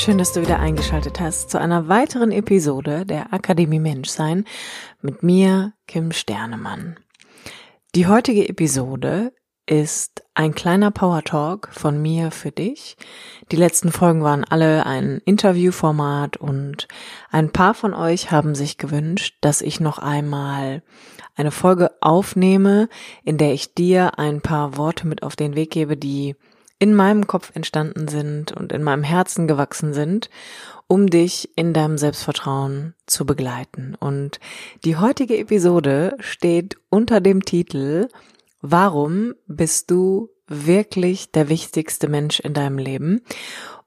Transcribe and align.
Schön, 0.00 0.16
dass 0.16 0.32
du 0.32 0.40
wieder 0.40 0.58
eingeschaltet 0.58 1.20
hast 1.20 1.50
zu 1.50 1.58
einer 1.58 1.88
weiteren 1.88 2.32
Episode 2.32 3.04
der 3.04 3.34
Akademie 3.34 3.80
Menschsein 3.80 4.46
mit 5.02 5.22
mir, 5.22 5.74
Kim 5.86 6.10
Sternemann. 6.12 6.96
Die 7.94 8.06
heutige 8.06 8.48
Episode 8.48 9.34
ist 9.66 10.24
ein 10.32 10.54
kleiner 10.54 10.90
Power 10.90 11.22
Talk 11.22 11.68
von 11.70 12.00
mir 12.00 12.30
für 12.30 12.50
dich. 12.50 12.96
Die 13.52 13.56
letzten 13.56 13.92
Folgen 13.92 14.22
waren 14.22 14.42
alle 14.44 14.86
ein 14.86 15.20
Interviewformat 15.26 16.38
und 16.38 16.88
ein 17.30 17.50
paar 17.50 17.74
von 17.74 17.92
euch 17.92 18.30
haben 18.30 18.54
sich 18.54 18.78
gewünscht, 18.78 19.36
dass 19.42 19.60
ich 19.60 19.80
noch 19.80 19.98
einmal 19.98 20.82
eine 21.36 21.50
Folge 21.50 21.90
aufnehme, 22.00 22.88
in 23.22 23.36
der 23.36 23.52
ich 23.52 23.74
dir 23.74 24.18
ein 24.18 24.40
paar 24.40 24.78
Worte 24.78 25.06
mit 25.06 25.22
auf 25.22 25.36
den 25.36 25.56
Weg 25.56 25.72
gebe, 25.72 25.98
die 25.98 26.36
in 26.80 26.94
meinem 26.94 27.28
Kopf 27.28 27.52
entstanden 27.54 28.08
sind 28.08 28.52
und 28.52 28.72
in 28.72 28.82
meinem 28.82 29.04
Herzen 29.04 29.46
gewachsen 29.46 29.92
sind, 29.92 30.30
um 30.88 31.08
dich 31.08 31.50
in 31.54 31.72
deinem 31.72 31.98
Selbstvertrauen 31.98 32.94
zu 33.06 33.24
begleiten. 33.26 33.94
Und 33.94 34.40
die 34.84 34.96
heutige 34.96 35.38
Episode 35.38 36.16
steht 36.18 36.78
unter 36.88 37.20
dem 37.20 37.44
Titel 37.44 38.08
Warum 38.62 39.34
bist 39.46 39.90
du 39.90 40.30
wirklich 40.48 41.30
der 41.30 41.48
wichtigste 41.48 42.08
Mensch 42.08 42.40
in 42.40 42.54
deinem 42.54 42.78
Leben? 42.78 43.20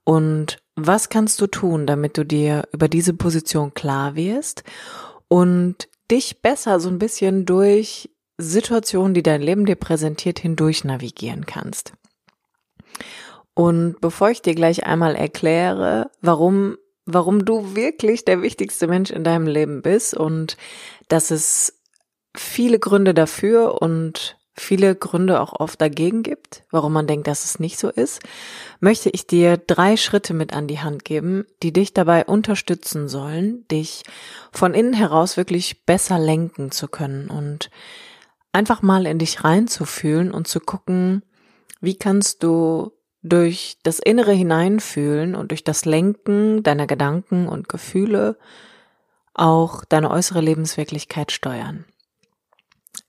Und 0.03 0.59
was 0.75 1.09
kannst 1.09 1.41
du 1.41 1.47
tun, 1.47 1.87
damit 1.87 2.17
du 2.17 2.23
dir 2.23 2.67
über 2.71 2.87
diese 2.87 3.13
Position 3.13 3.73
klar 3.73 4.15
wirst 4.15 4.63
und 5.27 5.89
dich 6.09 6.41
besser 6.41 6.79
so 6.79 6.89
ein 6.89 6.99
bisschen 6.99 7.45
durch 7.45 8.09
Situationen, 8.37 9.13
die 9.13 9.23
dein 9.23 9.41
Leben 9.41 9.65
dir 9.65 9.75
präsentiert, 9.75 10.39
hindurch 10.39 10.83
navigieren 10.83 11.45
kannst? 11.45 11.93
Und 13.55 14.01
bevor 14.01 14.29
ich 14.29 14.41
dir 14.41 14.55
gleich 14.55 14.85
einmal 14.85 15.15
erkläre, 15.15 16.09
warum, 16.21 16.77
warum 17.05 17.45
du 17.45 17.75
wirklich 17.75 18.25
der 18.25 18.41
wichtigste 18.41 18.87
Mensch 18.87 19.11
in 19.11 19.23
deinem 19.23 19.47
Leben 19.47 19.81
bist 19.81 20.15
und 20.15 20.57
dass 21.07 21.31
es 21.31 21.79
viele 22.35 22.79
Gründe 22.79 23.13
dafür 23.13 23.81
und 23.81 24.37
viele 24.55 24.95
Gründe 24.95 25.41
auch 25.41 25.59
oft 25.59 25.81
dagegen 25.81 26.21
gibt, 26.21 26.63
warum 26.69 26.93
man 26.93 27.07
denkt, 27.07 27.27
dass 27.27 27.43
es 27.43 27.59
nicht 27.59 27.79
so 27.79 27.89
ist, 27.89 28.21
möchte 28.79 29.09
ich 29.09 29.25
dir 29.25 29.57
drei 29.57 29.97
Schritte 29.97 30.33
mit 30.33 30.53
an 30.53 30.67
die 30.67 30.79
Hand 30.79 31.05
geben, 31.05 31.45
die 31.63 31.73
dich 31.73 31.93
dabei 31.93 32.25
unterstützen 32.25 33.07
sollen, 33.07 33.67
dich 33.69 34.03
von 34.51 34.73
innen 34.73 34.93
heraus 34.93 35.37
wirklich 35.37 35.85
besser 35.85 36.19
lenken 36.19 36.71
zu 36.71 36.87
können 36.87 37.29
und 37.29 37.71
einfach 38.51 38.83
mal 38.83 39.07
in 39.07 39.17
dich 39.17 39.43
reinzufühlen 39.43 40.31
und 40.31 40.47
zu 40.47 40.59
gucken, 40.59 41.23
wie 41.81 41.97
kannst 41.97 42.43
du 42.43 42.91
durch 43.23 43.77
das 43.83 43.99
innere 43.99 44.33
Hineinfühlen 44.33 45.33
und 45.33 45.51
durch 45.51 45.63
das 45.63 45.85
Lenken 45.85 46.61
deiner 46.61 46.87
Gedanken 46.87 47.47
und 47.47 47.69
Gefühle 47.69 48.37
auch 49.33 49.85
deine 49.85 50.11
äußere 50.11 50.41
Lebenswirklichkeit 50.41 51.31
steuern. 51.31 51.85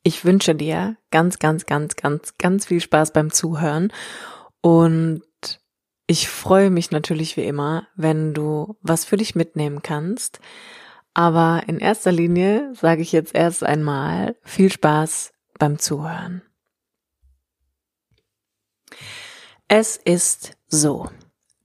Ich 0.02 0.24
wünsche 0.24 0.54
dir 0.54 0.96
ganz, 1.10 1.38
ganz, 1.38 1.66
ganz, 1.66 1.96
ganz, 1.96 2.38
ganz 2.38 2.66
viel 2.66 2.80
Spaß 2.80 3.12
beim 3.12 3.30
Zuhören 3.30 3.92
und 4.60 5.22
ich 6.06 6.28
freue 6.28 6.70
mich 6.70 6.90
natürlich 6.90 7.36
wie 7.36 7.44
immer, 7.44 7.88
wenn 7.96 8.34
du 8.34 8.76
was 8.82 9.04
für 9.04 9.16
dich 9.16 9.34
mitnehmen 9.34 9.82
kannst. 9.82 10.38
Aber 11.14 11.62
in 11.66 11.78
erster 11.78 12.12
Linie 12.12 12.72
sage 12.74 13.02
ich 13.02 13.12
jetzt 13.12 13.34
erst 13.34 13.64
einmal 13.64 14.36
viel 14.42 14.70
Spaß 14.70 15.32
beim 15.58 15.78
Zuhören. 15.78 16.42
Es 19.68 19.96
ist 19.96 20.56
so. 20.68 21.08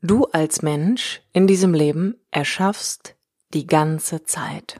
Du 0.02 0.26
als 0.26 0.62
Mensch 0.62 1.22
in 1.34 1.48
diesem 1.48 1.74
Leben 1.74 2.16
erschaffst 2.32 3.16
die 3.54 3.68
ganze 3.68 4.24
Zeit. 4.24 4.80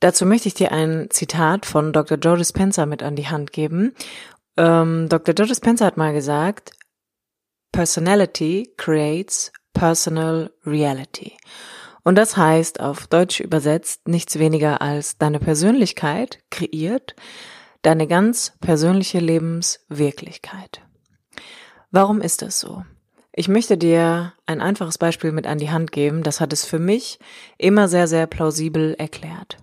Dazu 0.00 0.26
möchte 0.26 0.48
ich 0.48 0.54
dir 0.54 0.72
ein 0.72 1.08
Zitat 1.10 1.64
von 1.64 1.92
Dr. 1.92 2.18
Joe 2.18 2.36
Dispenza 2.36 2.84
mit 2.84 3.02
an 3.02 3.16
die 3.16 3.28
Hand 3.28 3.52
geben. 3.52 3.94
Ähm, 4.56 5.08
Dr. 5.08 5.34
Joe 5.34 5.46
Dispenza 5.46 5.86
hat 5.86 5.96
mal 5.96 6.12
gesagt, 6.12 6.72
Personality 7.72 8.74
creates 8.76 9.52
personal 9.72 10.52
reality. 10.64 11.36
Und 12.04 12.16
das 12.16 12.36
heißt 12.36 12.80
auf 12.80 13.06
Deutsch 13.06 13.40
übersetzt 13.40 14.06
nichts 14.06 14.38
weniger 14.38 14.80
als 14.80 15.18
deine 15.18 15.40
Persönlichkeit 15.40 16.40
kreiert 16.50 17.16
deine 17.82 18.08
ganz 18.08 18.52
persönliche 18.60 19.20
Lebenswirklichkeit. 19.20 20.85
Warum 21.90 22.20
ist 22.20 22.42
das 22.42 22.60
so? 22.60 22.84
Ich 23.32 23.48
möchte 23.48 23.76
dir 23.76 24.32
ein 24.46 24.60
einfaches 24.60 24.96
Beispiel 24.96 25.30
mit 25.30 25.46
an 25.46 25.58
die 25.58 25.70
Hand 25.70 25.92
geben, 25.92 26.22
das 26.22 26.40
hat 26.40 26.52
es 26.52 26.64
für 26.64 26.78
mich 26.78 27.18
immer 27.58 27.86
sehr, 27.86 28.08
sehr 28.08 28.26
plausibel 28.26 28.94
erklärt. 28.94 29.58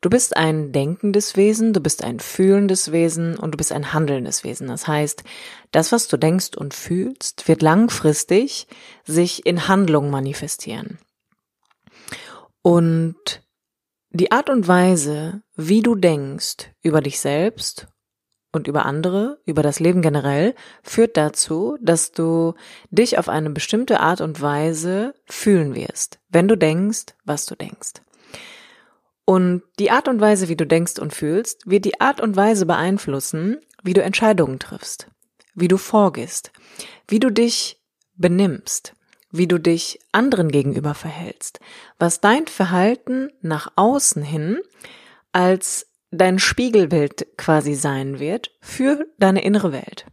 Du 0.00 0.10
bist 0.10 0.36
ein 0.36 0.70
denkendes 0.70 1.36
Wesen, 1.36 1.72
du 1.72 1.80
bist 1.80 2.04
ein 2.04 2.20
fühlendes 2.20 2.92
Wesen 2.92 3.36
und 3.38 3.52
du 3.52 3.56
bist 3.56 3.72
ein 3.72 3.92
handelndes 3.92 4.44
Wesen. 4.44 4.68
Das 4.68 4.86
heißt, 4.86 5.24
das, 5.72 5.90
was 5.90 6.06
du 6.06 6.16
denkst 6.16 6.56
und 6.56 6.74
fühlst, 6.74 7.48
wird 7.48 7.60
langfristig 7.60 8.68
sich 9.04 9.46
in 9.46 9.66
Handlung 9.66 10.10
manifestieren. 10.10 10.98
Und 12.62 13.42
die 14.10 14.30
Art 14.30 14.48
und 14.48 14.68
Weise, 14.68 15.42
wie 15.56 15.82
du 15.82 15.94
denkst 15.94 16.70
über 16.82 17.00
dich 17.00 17.18
selbst 17.18 17.88
und 18.52 18.68
über 18.68 18.86
andere, 18.86 19.38
über 19.44 19.62
das 19.62 19.80
Leben 19.80 20.02
generell, 20.02 20.54
führt 20.82 21.16
dazu, 21.16 21.76
dass 21.80 22.12
du 22.12 22.54
dich 22.90 23.18
auf 23.18 23.28
eine 23.28 23.50
bestimmte 23.50 24.00
Art 24.00 24.20
und 24.20 24.40
Weise 24.40 25.14
fühlen 25.26 25.74
wirst, 25.74 26.18
wenn 26.28 26.48
du 26.48 26.56
denkst, 26.56 27.14
was 27.24 27.46
du 27.46 27.54
denkst. 27.54 27.94
Und 29.24 29.62
die 29.78 29.90
Art 29.90 30.08
und 30.08 30.20
Weise, 30.20 30.48
wie 30.48 30.56
du 30.56 30.66
denkst 30.66 30.98
und 30.98 31.12
fühlst, 31.12 31.68
wird 31.68 31.84
die 31.84 32.00
Art 32.00 32.20
und 32.20 32.36
Weise 32.36 32.64
beeinflussen, 32.64 33.58
wie 33.82 33.92
du 33.92 34.02
Entscheidungen 34.02 34.58
triffst, 34.58 35.08
wie 35.54 35.68
du 35.68 35.76
vorgehst, 35.76 36.52
wie 37.08 37.18
du 37.18 37.30
dich 37.30 37.82
benimmst, 38.14 38.94
wie 39.32 39.48
du 39.48 39.58
dich 39.58 39.98
anderen 40.12 40.50
gegenüber 40.50 40.94
verhältst, 40.94 41.60
was 41.98 42.20
dein 42.20 42.46
Verhalten 42.46 43.30
nach 43.42 43.72
außen 43.74 44.22
hin 44.22 44.60
als 45.32 45.88
dein 46.10 46.38
Spiegelbild 46.38 47.26
quasi 47.36 47.74
sein 47.74 48.18
wird 48.18 48.50
für 48.60 49.06
deine 49.18 49.44
innere 49.44 49.72
Welt. 49.72 50.06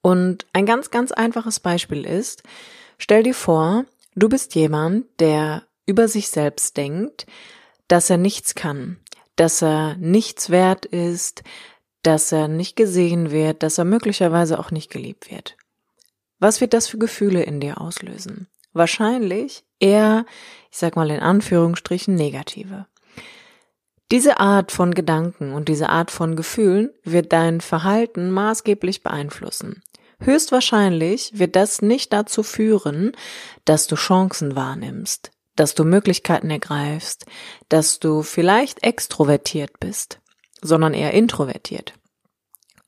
Und 0.00 0.46
ein 0.52 0.66
ganz, 0.66 0.90
ganz 0.90 1.12
einfaches 1.12 1.60
Beispiel 1.60 2.04
ist, 2.04 2.42
stell 2.98 3.22
dir 3.22 3.34
vor, 3.34 3.84
du 4.14 4.28
bist 4.28 4.54
jemand, 4.54 5.06
der 5.20 5.64
über 5.86 6.08
sich 6.08 6.28
selbst 6.28 6.76
denkt, 6.76 7.26
dass 7.88 8.10
er 8.10 8.16
nichts 8.16 8.54
kann, 8.54 8.98
dass 9.36 9.62
er 9.62 9.96
nichts 9.96 10.50
wert 10.50 10.84
ist, 10.86 11.42
dass 12.02 12.32
er 12.32 12.48
nicht 12.48 12.74
gesehen 12.74 13.30
wird, 13.30 13.62
dass 13.62 13.78
er 13.78 13.84
möglicherweise 13.84 14.58
auch 14.58 14.70
nicht 14.70 14.90
geliebt 14.90 15.30
wird. 15.30 15.56
Was 16.38 16.60
wird 16.60 16.74
das 16.74 16.88
für 16.88 16.98
Gefühle 16.98 17.42
in 17.44 17.60
dir 17.60 17.80
auslösen? 17.80 18.48
Wahrscheinlich 18.72 19.64
eher, 19.78 20.26
ich 20.70 20.78
sag 20.78 20.96
mal 20.96 21.10
in 21.10 21.20
Anführungsstrichen, 21.20 22.14
negative. 22.14 22.86
Diese 24.10 24.40
Art 24.40 24.72
von 24.72 24.92
Gedanken 24.92 25.52
und 25.52 25.68
diese 25.68 25.88
Art 25.88 26.10
von 26.10 26.36
Gefühlen 26.36 26.90
wird 27.02 27.32
dein 27.32 27.60
Verhalten 27.60 28.30
maßgeblich 28.30 29.02
beeinflussen. 29.02 29.82
Höchstwahrscheinlich 30.20 31.38
wird 31.38 31.56
das 31.56 31.82
nicht 31.82 32.12
dazu 32.12 32.42
führen, 32.42 33.12
dass 33.64 33.86
du 33.86 33.96
Chancen 33.96 34.54
wahrnimmst, 34.54 35.32
dass 35.56 35.74
du 35.74 35.84
Möglichkeiten 35.84 36.50
ergreifst, 36.50 37.26
dass 37.68 37.98
du 37.98 38.22
vielleicht 38.22 38.84
extrovertiert 38.84 39.80
bist, 39.80 40.20
sondern 40.60 40.94
eher 40.94 41.12
introvertiert. 41.12 41.94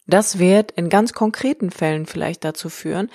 Das 0.07 0.39
wird 0.39 0.73
in 0.73 0.89
ganz 0.89 1.13
konkreten 1.13 1.71
Fällen 1.71 2.07
vielleicht 2.07 2.45
dazu 2.45 2.69
führen, 2.69 3.11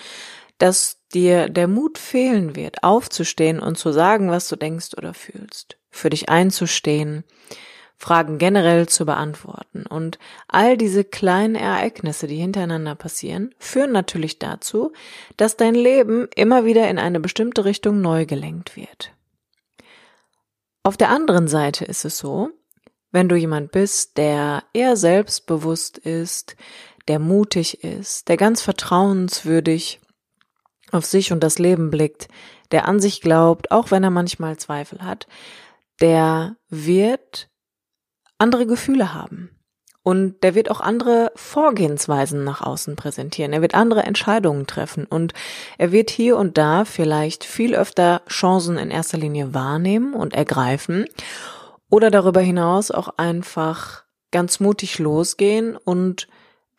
dass 0.58 0.98
dir 1.14 1.50
der 1.50 1.68
Mut 1.68 1.98
fehlen 1.98 2.56
wird, 2.56 2.84
aufzustehen 2.84 3.60
und 3.60 3.78
zu 3.78 3.92
sagen, 3.92 4.30
was 4.30 4.48
du 4.50 4.56
denkst 4.56 4.90
oder 4.98 5.14
fühlst, 5.14 5.78
für 5.90 6.10
dich 6.10 6.30
einzustehen, 6.30 7.24
Fragen 8.02 8.38
generell 8.38 8.88
zu 8.88 9.06
beantworten. 9.06 9.86
Und 9.86 10.20
all 10.48 10.78
diese 10.78 11.04
kleinen 11.04 11.56
Ereignisse, 11.56 12.28
die 12.28 12.38
hintereinander 12.38 12.96
passieren, 12.96 13.54
führen 13.60 13.92
natürlich 13.92 14.40
dazu, 14.40 14.94
dass 15.36 15.58
dein 15.58 15.76
Leben 15.76 16.30
immer 16.34 16.64
wieder 16.64 16.90
in 16.90 16.98
eine 16.98 17.20
bestimmte 17.20 17.66
Richtung 17.66 18.00
neu 18.00 18.26
gelenkt 18.26 18.78
wird. 18.78 19.12
Auf 20.82 20.96
der 20.96 21.10
anderen 21.10 21.50
Seite 21.50 21.84
ist 21.84 22.06
es 22.06 22.18
so, 22.18 22.52
wenn 23.12 23.28
du 23.28 23.36
jemand 23.36 23.72
bist, 23.72 24.18
der 24.18 24.64
eher 24.74 24.96
selbstbewusst 24.96 25.98
ist, 25.98 26.56
der 27.10 27.20
mutig 27.20 27.84
ist, 27.84 28.30
der 28.30 28.38
ganz 28.38 28.62
vertrauenswürdig 28.62 30.00
auf 30.92 31.06
sich 31.06 31.34
und 31.34 31.44
das 31.44 31.60
Leben 31.60 31.90
blickt, 31.90 32.30
der 32.72 32.88
an 32.88 33.02
sich 33.02 33.20
glaubt, 33.20 33.72
auch 33.72 33.92
wenn 33.92 34.06
er 34.06 34.10
manchmal 34.10 34.58
Zweifel 34.58 35.04
hat, 35.04 35.28
der 36.00 36.56
wird 36.70 37.49
andere 38.40 38.66
Gefühle 38.66 39.14
haben. 39.14 39.52
Und 40.02 40.44
der 40.44 40.56
wird 40.56 40.72
auch 40.72 40.80
andere 40.80 41.32
Vorgehensweisen 41.36 42.44
nach 42.44 42.62
außen 42.62 42.96
präsentieren. 42.96 43.54
Er 43.54 43.62
wird 43.62 43.76
andere 43.76 44.04
Entscheidungen 44.04 44.66
treffen 44.66 45.06
und 45.06 45.34
er 45.78 45.92
wird 45.92 46.10
hier 46.10 46.38
und 46.38 46.58
da 46.58 46.86
vielleicht 46.86 47.44
viel 47.44 47.76
öfter 47.76 48.22
Chancen 48.28 48.78
in 48.78 48.92
erster 48.92 49.18
Linie 49.18 49.54
wahrnehmen 49.54 50.14
und 50.14 50.34
ergreifen 50.34 51.06
oder 51.92 52.10
darüber 52.10 52.40
hinaus 52.40 52.92
auch 52.92 53.10
einfach 53.18 54.04
ganz 54.32 54.60
mutig 54.60 55.00
losgehen 55.00 55.76
und 55.76 56.28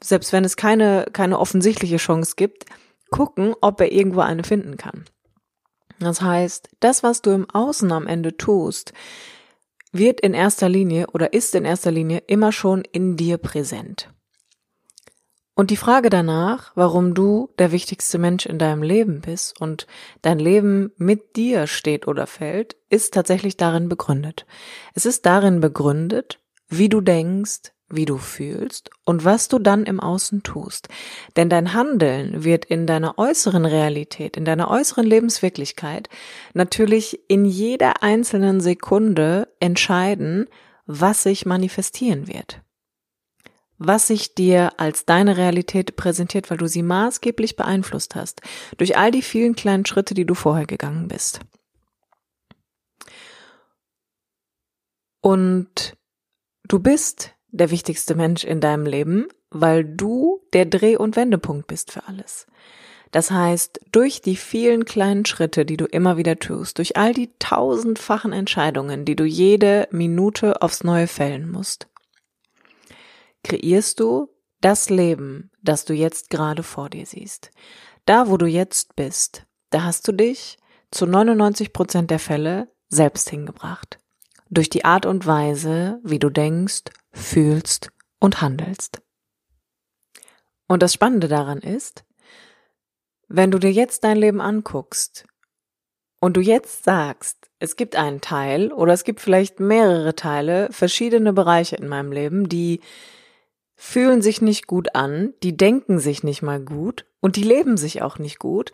selbst 0.03 0.33
wenn 0.33 0.45
es 0.45 0.57
keine, 0.57 1.07
keine 1.13 1.39
offensichtliche 1.39 1.99
Chance 1.99 2.35
gibt, 2.37 2.65
gucken, 3.11 3.55
ob 3.61 3.81
er 3.81 3.93
irgendwo 3.93 4.21
eine 4.21 4.45
finden 4.45 4.77
kann. 4.77 5.05
Das 5.99 6.23
heißt, 6.23 6.71
das, 6.81 7.03
was 7.03 7.21
du 7.21 7.31
im 7.31 7.51
Außen 7.51 7.93
am 7.93 8.07
Ende 8.07 8.37
tust, 8.37 8.95
wird 9.93 10.21
in 10.21 10.35
erster 10.35 10.69
Linie 10.69 11.07
oder 11.13 11.33
ist 11.33 11.55
in 11.55 11.65
erster 11.65 11.91
Linie 11.91 12.23
immer 12.27 12.53
schon 12.53 12.83
in 12.93 13.17
dir 13.17 13.39
präsent. 13.39 14.11
Und 15.55 15.71
die 15.71 15.77
Frage 15.77 16.09
danach, 16.09 16.73
warum 16.75 17.13
du 17.13 17.51
der 17.59 17.71
wichtigste 17.71 18.19
Mensch 18.19 18.47
in 18.47 18.59
deinem 18.59 18.83
Leben 18.83 19.21
bist 19.21 19.61
und 19.61 19.87
dein 20.23 20.39
Leben 20.39 20.93
mit 20.97 21.37
dir 21.37 21.67
steht 21.67 22.09
oder 22.09 22.27
fällt, 22.27 22.77
ist 22.89 23.13
tatsächlich 23.13 23.59
darin 23.59 23.89
begründet. 23.89 24.47
Es 24.95 25.05
ist 25.05 25.27
darin 25.27 25.61
begründet, 25.61 26.41
wie 26.69 26.89
du 26.89 27.03
denkst, 27.03 27.73
wie 27.91 28.05
du 28.05 28.19
fühlst 28.19 28.91
und 29.05 29.25
was 29.25 29.49
du 29.49 29.59
dann 29.59 29.85
im 29.85 30.01
Außen 30.01 30.43
tust. 30.43 30.89
Denn 31.37 31.49
dein 31.51 31.75
Handeln 31.75 32.45
wird 32.45 32.65
in 32.65 32.87
deiner 32.87 33.19
äußeren 33.19 33.67
Realität, 33.67 34.37
in 34.37 34.45
deiner 34.45 34.71
äußeren 34.71 35.07
Lebenswirklichkeit 35.07 36.09
natürlich 36.55 37.21
in 37.29 37.45
jeder 37.45 38.03
einzelnen 38.03 38.61
Sekunde 38.61 39.49
entscheiden, 39.59 40.47
was 40.87 41.23
sich 41.23 41.47
manifestieren 41.47 42.29
wird. 42.29 42.63
Was 43.79 44.09
sich 44.09 44.35
dir 44.35 44.79
als 44.79 45.07
deine 45.07 45.37
Realität 45.37 45.97
präsentiert, 45.97 46.51
weil 46.51 46.59
du 46.59 46.67
sie 46.67 46.83
maßgeblich 46.83 47.57
beeinflusst 47.57 48.15
hast, 48.15 48.43
durch 48.77 48.97
all 48.97 49.11
die 49.11 49.23
vielen 49.23 49.57
kleinen 49.57 49.87
Schritte, 49.87 50.15
die 50.15 50.27
du 50.27 50.35
vorher 50.35 50.67
gegangen 50.67 51.09
bist. 51.09 51.41
Und 55.23 55.97
du 56.65 56.79
bist 56.79 57.35
der 57.53 57.71
wichtigste 57.71 58.15
Mensch 58.15 58.45
in 58.45 58.61
deinem 58.61 58.87
Leben, 58.87 59.29
weil 59.51 59.85
du 59.85 60.41
der 60.53 60.67
Dreh- 60.67 60.97
und 60.97 61.17
Wendepunkt 61.17 61.67
bist 61.67 61.91
für 61.91 62.07
alles. 62.07 62.47
Das 63.11 63.31
heißt, 63.31 63.81
durch 63.91 64.21
die 64.21 64.37
vielen 64.37 64.85
kleinen 64.85 65.25
Schritte, 65.25 65.67
die 65.67 65.77
du 65.77 65.87
immer 65.87 66.17
wieder 66.17 66.39
tust, 66.39 66.79
durch 66.79 66.97
all 66.97 67.13
die 67.13 67.31
tausendfachen 67.39 68.33
Entscheidungen, 68.33 69.05
die 69.05 69.17
du 69.17 69.25
jede 69.25 69.89
Minute 69.91 70.63
aufs 70.63 70.85
Neue 70.85 71.09
fällen 71.09 71.51
musst, 71.51 71.89
kreierst 73.43 73.99
du 73.99 74.29
das 74.61 74.91
Leben, 74.91 75.51
das 75.63 75.85
du 75.85 75.95
jetzt 75.95 76.31
gerade 76.31 76.63
vor 76.63 76.89
dir 76.89 77.07
siehst. 77.07 77.51
Da, 78.07 78.29
wo 78.29 78.37
du 78.37 78.47
jetzt 78.47 78.95
bist, 78.95 79.45
da 79.71 79.85
hast 79.85 80.07
du 80.07 80.13
dich 80.13 80.59
zu 80.91 81.07
99 81.07 81.73
Prozent 81.73 82.11
der 82.11 82.19
Fälle 82.19 82.69
selbst 82.89 83.31
hingebracht. 83.31 83.99
Durch 84.51 84.69
die 84.69 84.85
Art 84.85 85.07
und 85.07 85.27
Weise, 85.27 86.01
wie 86.03 86.19
du 86.19 86.29
denkst, 86.29 86.85
fühlst 87.13 87.91
und 88.19 88.41
handelst. 88.41 89.03
Und 90.67 90.83
das 90.83 90.93
Spannende 90.93 91.29
daran 91.29 91.59
ist, 91.59 92.05
wenn 93.29 93.51
du 93.51 93.59
dir 93.59 93.73
jetzt 93.73 94.05
dein 94.05 94.17
Leben 94.17 94.41
anguckst 94.41 95.27
und 96.21 96.37
du 96.37 96.41
jetzt 96.41 96.85
sagst, 96.85 97.51
es 97.59 97.77
gibt 97.77 97.97
einen 97.97 98.21
Teil 98.21 98.73
oder 98.73 98.93
es 98.93 99.05
gibt 99.05 99.21
vielleicht 99.21 99.61
mehrere 99.61 100.15
Teile, 100.15 100.69
verschiedene 100.71 101.33
Bereiche 101.33 101.77
in 101.77 101.89
meinem 101.89 102.13
Leben, 102.13 102.49
die 102.49 102.81
fühlen 103.77 104.21
sich 104.21 104.43
nicht 104.43 104.67
gut 104.67 104.95
an, 104.95 105.33
die 105.43 105.57
denken 105.57 105.99
sich 105.99 106.23
nicht 106.23 106.43
mal 106.43 106.61
gut 106.61 107.07
und 107.21 107.37
die 107.37 107.43
leben 107.43 107.77
sich 107.77 108.03
auch 108.03 108.19
nicht 108.19 108.39
gut, 108.39 108.73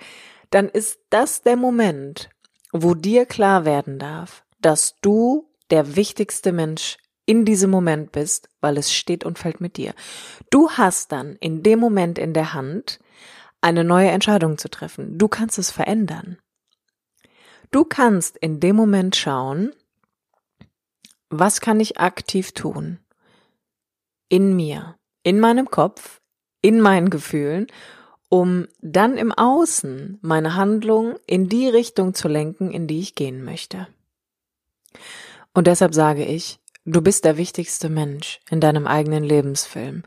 dann 0.50 0.68
ist 0.68 1.00
das 1.10 1.42
der 1.42 1.56
Moment, 1.56 2.28
wo 2.72 2.94
dir 2.94 3.26
klar 3.26 3.64
werden 3.64 3.98
darf, 3.98 4.44
dass 4.60 4.96
du 5.00 5.48
der 5.70 5.96
wichtigste 5.96 6.52
Mensch 6.52 6.98
in 7.26 7.44
diesem 7.44 7.70
Moment 7.70 8.12
bist, 8.12 8.48
weil 8.60 8.78
es 8.78 8.94
steht 8.94 9.24
und 9.24 9.38
fällt 9.38 9.60
mit 9.60 9.76
dir. 9.76 9.94
Du 10.50 10.70
hast 10.70 11.12
dann 11.12 11.36
in 11.36 11.62
dem 11.62 11.78
Moment 11.78 12.18
in 12.18 12.32
der 12.32 12.54
Hand, 12.54 13.00
eine 13.60 13.84
neue 13.84 14.10
Entscheidung 14.10 14.58
zu 14.58 14.68
treffen. 14.68 15.18
Du 15.18 15.28
kannst 15.28 15.58
es 15.58 15.70
verändern. 15.70 16.38
Du 17.72 17.84
kannst 17.84 18.36
in 18.36 18.60
dem 18.60 18.76
Moment 18.76 19.16
schauen, 19.16 19.72
was 21.28 21.60
kann 21.60 21.80
ich 21.80 21.98
aktiv 21.98 22.52
tun? 22.52 22.98
In 24.28 24.54
mir, 24.54 24.96
in 25.24 25.40
meinem 25.40 25.68
Kopf, 25.68 26.20
in 26.62 26.80
meinen 26.80 27.10
Gefühlen, 27.10 27.66
um 28.28 28.68
dann 28.80 29.16
im 29.16 29.32
Außen 29.32 30.18
meine 30.22 30.54
Handlung 30.54 31.16
in 31.26 31.48
die 31.48 31.68
Richtung 31.68 32.14
zu 32.14 32.28
lenken, 32.28 32.70
in 32.70 32.86
die 32.86 33.00
ich 33.00 33.14
gehen 33.14 33.44
möchte. 33.44 33.88
Und 35.54 35.66
deshalb 35.66 35.94
sage 35.94 36.24
ich, 36.24 36.60
Du 36.88 37.02
bist 37.02 37.24
der 37.24 37.36
wichtigste 37.36 37.88
Mensch 37.88 38.40
in 38.48 38.60
deinem 38.60 38.86
eigenen 38.86 39.24
Lebensfilm, 39.24 40.04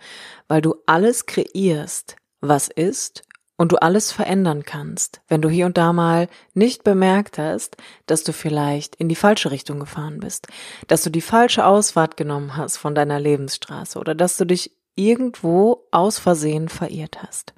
weil 0.48 0.62
du 0.62 0.76
alles 0.86 1.26
kreierst, 1.26 2.16
was 2.40 2.70
ist 2.70 3.24
und 3.58 3.74
du 3.74 3.81
alles 3.81 4.14
verändern 4.14 4.64
kannst, 4.64 5.20
wenn 5.28 5.42
du 5.42 5.50
hier 5.50 5.66
und 5.66 5.78
da 5.78 5.92
mal 5.92 6.30
nicht 6.54 6.86
bemerkt 6.86 7.38
hast, 7.38 7.76
dass 8.06 8.24
du 8.24 8.31
vielleicht 8.31 8.95
in 8.95 9.09
die 9.09 9.16
falsche 9.16 9.52
Richtung 9.52 9.81
gefahren 9.81 10.21
bist, 10.21 10.48
dass 10.88 11.04
du 11.04 11.09
die 11.09 11.19
falsche 11.19 11.66
Ausfahrt 11.66 12.16
genommen 12.16 12.56
hast 12.56 12.78
von 12.78 12.95
deiner 12.95 13.19
Lebensstraße 13.19 14.00
oder 14.00 14.16
dass 14.16 14.38
du 14.38 14.45
dich 14.45 14.71
irgendwo 14.95 15.86
aus 15.92 16.18
Versehen 16.18 16.69
verirrt 16.69 17.21
hast. 17.21 17.54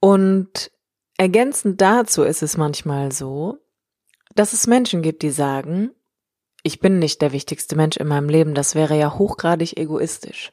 Und 0.00 0.72
ergänzend 1.16 1.80
dazu 1.80 2.24
ist 2.24 2.42
es 2.42 2.56
manchmal 2.56 3.12
so, 3.12 3.58
dass 4.34 4.52
es 4.52 4.66
Menschen 4.66 5.00
gibt, 5.00 5.22
die 5.22 5.30
sagen, 5.30 5.92
ich 6.64 6.80
bin 6.80 6.98
nicht 6.98 7.22
der 7.22 7.30
wichtigste 7.32 7.76
Mensch 7.76 7.98
in 7.98 8.08
meinem 8.08 8.28
Leben, 8.28 8.54
das 8.54 8.74
wäre 8.74 8.98
ja 8.98 9.16
hochgradig 9.16 9.76
egoistisch. 9.76 10.50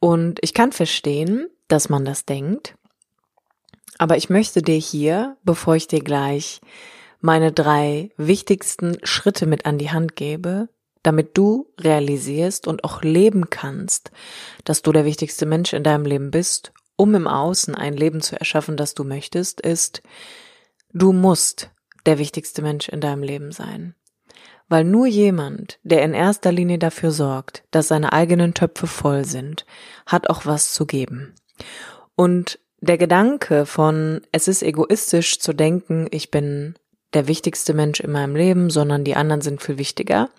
Und 0.00 0.40
ich 0.42 0.52
kann 0.52 0.72
verstehen, 0.72 1.48
dass 1.68 1.88
man 1.88 2.04
das 2.04 2.26
denkt, 2.26 2.74
aber 3.96 4.16
ich 4.16 4.28
möchte 4.28 4.60
dir 4.60 4.76
hier, 4.76 5.36
bevor 5.44 5.76
ich 5.76 5.86
dir 5.86 6.00
gleich 6.00 6.60
meine 7.20 7.52
drei 7.52 8.10
wichtigsten 8.16 8.98
Schritte 9.04 9.46
mit 9.46 9.64
an 9.64 9.78
die 9.78 9.92
Hand 9.92 10.16
gebe, 10.16 10.68
damit 11.04 11.38
du 11.38 11.68
realisierst 11.78 12.66
und 12.66 12.82
auch 12.82 13.02
leben 13.02 13.50
kannst, 13.50 14.10
dass 14.64 14.82
du 14.82 14.90
der 14.90 15.04
wichtigste 15.04 15.46
Mensch 15.46 15.72
in 15.72 15.84
deinem 15.84 16.04
Leben 16.04 16.32
bist, 16.32 16.72
um 16.96 17.14
im 17.14 17.28
Außen 17.28 17.76
ein 17.76 17.94
Leben 17.94 18.20
zu 18.20 18.36
erschaffen, 18.36 18.76
das 18.76 18.94
du 18.94 19.04
möchtest, 19.04 19.60
ist, 19.60 20.02
du 20.92 21.12
musst 21.12 21.70
der 22.04 22.18
wichtigste 22.18 22.62
Mensch 22.62 22.88
in 22.88 23.00
deinem 23.00 23.22
Leben 23.22 23.52
sein 23.52 23.94
weil 24.72 24.84
nur 24.84 25.06
jemand, 25.06 25.78
der 25.82 26.02
in 26.02 26.14
erster 26.14 26.50
Linie 26.50 26.78
dafür 26.78 27.10
sorgt, 27.10 27.62
dass 27.72 27.88
seine 27.88 28.14
eigenen 28.14 28.54
Töpfe 28.54 28.86
voll 28.86 29.26
sind, 29.26 29.66
hat 30.06 30.30
auch 30.30 30.46
was 30.46 30.72
zu 30.72 30.86
geben. 30.86 31.34
Und 32.16 32.58
der 32.80 32.96
Gedanke 32.96 33.66
von, 33.66 34.22
es 34.32 34.48
ist 34.48 34.62
egoistisch 34.62 35.38
zu 35.40 35.52
denken, 35.52 36.08
ich 36.10 36.30
bin 36.30 36.74
der 37.12 37.28
wichtigste 37.28 37.74
Mensch 37.74 38.00
in 38.00 38.12
meinem 38.12 38.34
Leben, 38.34 38.70
sondern 38.70 39.04
die 39.04 39.14
anderen 39.14 39.42
sind 39.42 39.60
viel 39.60 39.76
wichtiger, 39.76 40.30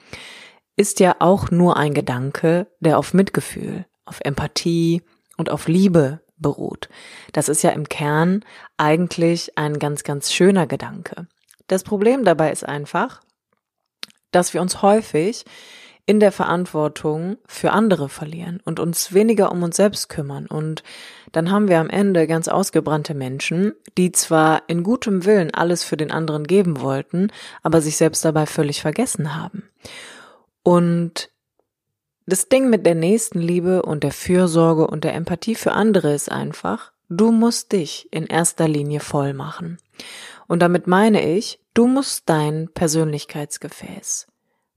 ist 0.76 1.00
ja 1.00 1.18
auch 1.20 1.52
nur 1.52 1.78
ein 1.78 1.94
Gedanke, 1.94 2.66
der 2.80 2.98
auf 2.98 3.14
Mitgefühl, 3.14 3.86
auf 4.04 4.20
Empathie 4.22 5.04
und 5.38 5.52
auf 5.52 5.68
Liebe 5.68 6.22
beruht. 6.38 6.90
Das 7.34 7.50
ist 7.50 7.62
ja 7.62 7.70
im 7.70 7.88
Kern 7.88 8.44
eigentlich 8.78 9.60
ein 9.60 9.78
ganz, 9.78 10.04
ganz 10.04 10.34
schöner 10.34 10.66
Gedanke. 10.66 11.28
Das 11.68 11.84
Problem 11.84 12.24
dabei 12.24 12.52
ist 12.52 12.68
einfach, 12.68 13.22
dass 14.36 14.54
wir 14.54 14.62
uns 14.62 14.82
häufig 14.82 15.46
in 16.06 16.20
der 16.20 16.34
Verantwortung 16.34 17.38
für 17.46 17.72
andere 17.72 18.10
verlieren 18.10 18.60
und 18.66 18.80
uns 18.80 19.14
weniger 19.14 19.52
um 19.52 19.64
uns 19.64 19.78
selbst 19.78 20.10
kümmern. 20.10 20.48
Und 20.48 20.84
dann 21.32 21.50
haben 21.50 21.70
wir 21.70 21.80
am 21.80 21.90
Ende 21.90 22.28
ganz 22.28 22.50
ausgebrannte 22.50 23.14
Menschen, 23.14 23.74
die 23.98 24.12
zwar 24.12 24.64
in 24.68 24.84
gutem 24.84 25.24
Willen 25.24 25.54
alles 25.54 25.86
für 25.86 25.96
den 25.96 26.12
anderen 26.12 26.46
geben 26.46 26.82
wollten, 26.82 27.32
aber 27.62 27.80
sich 27.80 27.96
selbst 27.96 28.26
dabei 28.26 28.46
völlig 28.46 28.82
vergessen 28.82 29.36
haben. 29.36 29.70
Und 30.62 31.30
das 32.26 32.50
Ding 32.50 32.70
mit 32.70 32.86
der 32.86 32.96
Nächstenliebe 32.96 33.82
und 33.82 34.04
der 34.04 34.12
Fürsorge 34.12 34.88
und 34.88 35.04
der 35.06 35.14
Empathie 35.14 35.56
für 35.56 35.72
andere 35.72 36.14
ist 36.14 36.32
einfach, 36.32 36.92
du 37.10 37.32
musst 37.32 37.72
dich 37.72 38.08
in 38.12 38.28
erster 38.28 38.68
Linie 38.68 39.00
voll 39.00 39.34
machen. 39.34 39.78
Und 40.54 40.60
damit 40.60 40.86
meine 40.86 41.28
ich, 41.36 41.60
du 41.74 41.88
musst 41.88 42.30
dein 42.30 42.70
Persönlichkeitsgefäß 42.72 44.28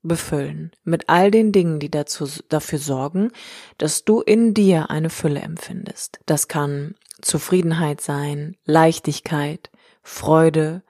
befüllen 0.02 0.70
mit 0.84 1.10
all 1.10 1.30
den 1.30 1.52
Dingen, 1.52 1.80
die 1.80 1.90
dazu, 1.90 2.26
dafür 2.48 2.78
sorgen, 2.78 3.30
dass 3.76 4.06
du 4.06 4.22
in 4.22 4.54
dir 4.54 4.88
eine 4.88 5.10
Fülle 5.10 5.40
empfindest. 5.40 6.18
Das 6.24 6.48
kann 6.48 6.94
Zufriedenheit 7.20 8.00
sein, 8.00 8.56
Leichtigkeit, 8.64 9.70
Freude, 10.02 10.82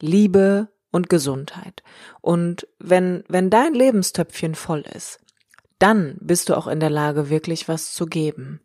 Liebe 0.00 0.72
und 0.90 1.08
Gesundheit. 1.08 1.84
Und 2.20 2.66
wenn, 2.80 3.22
wenn 3.28 3.48
dein 3.48 3.74
Lebenstöpfchen 3.74 4.56
voll 4.56 4.82
ist, 4.92 5.20
dann 5.78 6.16
bist 6.20 6.48
du 6.48 6.56
auch 6.56 6.66
in 6.66 6.80
der 6.80 6.90
Lage, 6.90 7.30
wirklich 7.30 7.68
was 7.68 7.94
zu 7.94 8.06
geben. 8.06 8.60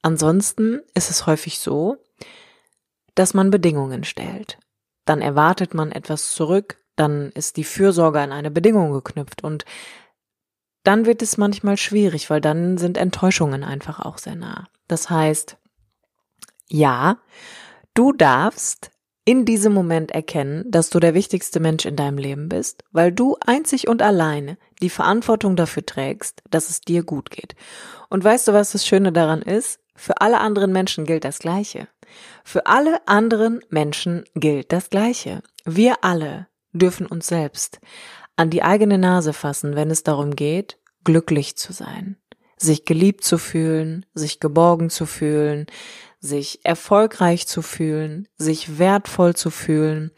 Ansonsten 0.00 0.80
ist 0.94 1.10
es 1.10 1.26
häufig 1.26 1.58
so, 1.58 1.98
dass 3.14 3.34
man 3.34 3.50
Bedingungen 3.50 4.04
stellt. 4.04 4.58
Dann 5.04 5.20
erwartet 5.20 5.74
man 5.74 5.92
etwas 5.92 6.32
zurück, 6.32 6.78
dann 6.96 7.30
ist 7.32 7.56
die 7.56 7.64
Fürsorge 7.64 8.20
an 8.20 8.32
eine 8.32 8.50
Bedingung 8.50 8.92
geknüpft 8.92 9.42
und 9.42 9.64
dann 10.84 11.06
wird 11.06 11.22
es 11.22 11.38
manchmal 11.38 11.76
schwierig, 11.76 12.28
weil 12.30 12.40
dann 12.40 12.76
sind 12.76 12.98
Enttäuschungen 12.98 13.62
einfach 13.62 14.00
auch 14.00 14.18
sehr 14.18 14.34
nah. 14.34 14.68
Das 14.88 15.10
heißt, 15.10 15.56
ja, 16.68 17.18
du 17.94 18.12
darfst 18.12 18.90
in 19.24 19.44
diesem 19.44 19.72
Moment 19.72 20.10
erkennen, 20.10 20.64
dass 20.68 20.90
du 20.90 20.98
der 20.98 21.14
wichtigste 21.14 21.60
Mensch 21.60 21.84
in 21.86 21.94
deinem 21.94 22.18
Leben 22.18 22.48
bist, 22.48 22.82
weil 22.90 23.12
du 23.12 23.36
einzig 23.46 23.86
und 23.86 24.02
alleine 24.02 24.58
die 24.80 24.90
Verantwortung 24.90 25.54
dafür 25.54 25.86
trägst, 25.86 26.42
dass 26.50 26.70
es 26.70 26.80
dir 26.80 27.04
gut 27.04 27.30
geht. 27.30 27.54
Und 28.08 28.24
weißt 28.24 28.48
du, 28.48 28.52
was 28.52 28.72
das 28.72 28.84
Schöne 28.84 29.12
daran 29.12 29.42
ist? 29.42 29.78
Für 29.94 30.20
alle 30.20 30.40
anderen 30.40 30.72
Menschen 30.72 31.04
gilt 31.04 31.24
das 31.24 31.38
Gleiche. 31.38 31.86
Für 32.44 32.66
alle 32.66 33.06
anderen 33.06 33.60
Menschen 33.70 34.24
gilt 34.34 34.72
das 34.72 34.90
Gleiche. 34.90 35.42
Wir 35.64 36.02
alle 36.02 36.48
dürfen 36.72 37.06
uns 37.06 37.26
selbst 37.26 37.80
an 38.36 38.50
die 38.50 38.62
eigene 38.62 38.98
Nase 38.98 39.32
fassen, 39.32 39.76
wenn 39.76 39.90
es 39.90 40.02
darum 40.02 40.34
geht, 40.34 40.78
glücklich 41.04 41.56
zu 41.56 41.72
sein, 41.72 42.16
sich 42.56 42.84
geliebt 42.84 43.24
zu 43.24 43.38
fühlen, 43.38 44.06
sich 44.14 44.40
geborgen 44.40 44.90
zu 44.90 45.06
fühlen, 45.06 45.66
sich 46.20 46.64
erfolgreich 46.64 47.46
zu 47.46 47.62
fühlen, 47.62 48.28
sich 48.36 48.78
wertvoll 48.78 49.34
zu 49.34 49.50
fühlen. 49.50 50.12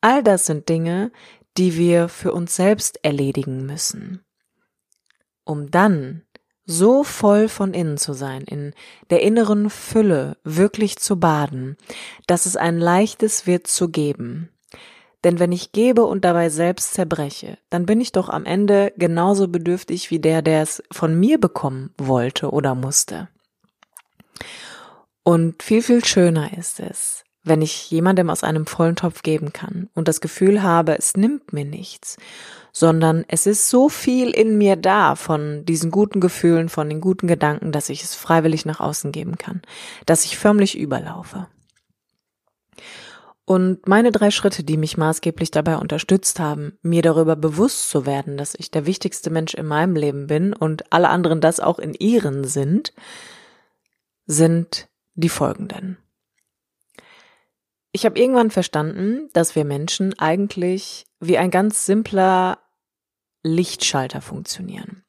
All 0.00 0.22
das 0.22 0.46
sind 0.46 0.68
Dinge, 0.68 1.10
die 1.56 1.76
wir 1.76 2.08
für 2.08 2.32
uns 2.32 2.54
selbst 2.54 3.02
erledigen 3.02 3.64
müssen, 3.64 4.24
um 5.44 5.70
dann 5.70 6.22
so 6.66 7.04
voll 7.04 7.48
von 7.48 7.72
innen 7.72 7.96
zu 7.96 8.12
sein, 8.12 8.42
in 8.42 8.74
der 9.10 9.22
inneren 9.22 9.70
Fülle 9.70 10.36
wirklich 10.44 10.96
zu 10.98 11.18
baden, 11.18 11.76
dass 12.26 12.44
es 12.44 12.56
ein 12.56 12.78
leichtes 12.78 13.46
wird 13.46 13.68
zu 13.68 13.88
geben. 13.88 14.50
Denn 15.24 15.38
wenn 15.38 15.52
ich 15.52 15.72
gebe 15.72 16.04
und 16.04 16.24
dabei 16.24 16.50
selbst 16.50 16.94
zerbreche, 16.94 17.58
dann 17.70 17.86
bin 17.86 18.00
ich 18.00 18.12
doch 18.12 18.28
am 18.28 18.44
Ende 18.44 18.92
genauso 18.96 19.48
bedürftig 19.48 20.10
wie 20.10 20.18
der, 20.18 20.42
der 20.42 20.62
es 20.62 20.82
von 20.92 21.18
mir 21.18 21.40
bekommen 21.40 21.94
wollte 21.98 22.50
oder 22.50 22.74
musste. 22.74 23.28
Und 25.22 25.62
viel, 25.62 25.82
viel 25.82 26.04
schöner 26.04 26.56
ist 26.56 26.78
es, 26.78 27.24
wenn 27.46 27.62
ich 27.62 27.90
jemandem 27.90 28.28
aus 28.28 28.42
einem 28.42 28.66
vollen 28.66 28.96
Topf 28.96 29.22
geben 29.22 29.52
kann 29.52 29.88
und 29.94 30.08
das 30.08 30.20
Gefühl 30.20 30.62
habe, 30.62 30.98
es 30.98 31.16
nimmt 31.16 31.52
mir 31.52 31.64
nichts, 31.64 32.16
sondern 32.72 33.24
es 33.28 33.46
ist 33.46 33.70
so 33.70 33.88
viel 33.88 34.30
in 34.30 34.58
mir 34.58 34.76
da 34.76 35.14
von 35.14 35.64
diesen 35.64 35.90
guten 35.90 36.20
Gefühlen, 36.20 36.68
von 36.68 36.88
den 36.88 37.00
guten 37.00 37.28
Gedanken, 37.28 37.72
dass 37.72 37.88
ich 37.88 38.02
es 38.02 38.14
freiwillig 38.14 38.66
nach 38.66 38.80
außen 38.80 39.12
geben 39.12 39.38
kann, 39.38 39.62
dass 40.06 40.24
ich 40.24 40.36
förmlich 40.36 40.76
überlaufe. 40.76 41.46
Und 43.44 43.86
meine 43.86 44.10
drei 44.10 44.32
Schritte, 44.32 44.64
die 44.64 44.76
mich 44.76 44.96
maßgeblich 44.96 45.52
dabei 45.52 45.76
unterstützt 45.76 46.40
haben, 46.40 46.76
mir 46.82 47.00
darüber 47.00 47.36
bewusst 47.36 47.88
zu 47.88 48.04
werden, 48.04 48.36
dass 48.36 48.56
ich 48.58 48.72
der 48.72 48.86
wichtigste 48.86 49.30
Mensch 49.30 49.54
in 49.54 49.66
meinem 49.66 49.94
Leben 49.94 50.26
bin 50.26 50.52
und 50.52 50.92
alle 50.92 51.08
anderen 51.10 51.40
das 51.40 51.60
auch 51.60 51.78
in 51.78 51.94
ihren 51.94 52.42
sind, 52.42 52.92
sind 54.26 54.88
die 55.14 55.28
folgenden. 55.28 55.96
Ich 57.96 58.04
habe 58.04 58.18
irgendwann 58.18 58.50
verstanden, 58.50 59.30
dass 59.32 59.54
wir 59.54 59.64
Menschen 59.64 60.18
eigentlich 60.18 61.06
wie 61.18 61.38
ein 61.38 61.50
ganz 61.50 61.86
simpler 61.86 62.58
Lichtschalter 63.42 64.20
funktionieren. 64.20 65.02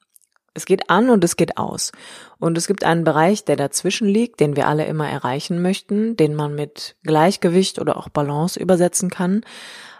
Es 0.54 0.64
geht 0.64 0.88
an 0.88 1.10
und 1.10 1.22
es 1.22 1.36
geht 1.36 1.58
aus. 1.58 1.92
Und 2.38 2.56
es 2.56 2.66
gibt 2.66 2.84
einen 2.84 3.04
Bereich, 3.04 3.44
der 3.44 3.56
dazwischen 3.56 4.08
liegt, 4.08 4.40
den 4.40 4.56
wir 4.56 4.66
alle 4.66 4.86
immer 4.86 5.06
erreichen 5.06 5.60
möchten, 5.60 6.16
den 6.16 6.34
man 6.34 6.54
mit 6.54 6.96
Gleichgewicht 7.02 7.78
oder 7.78 7.98
auch 7.98 8.08
Balance 8.08 8.58
übersetzen 8.58 9.10
kann. 9.10 9.42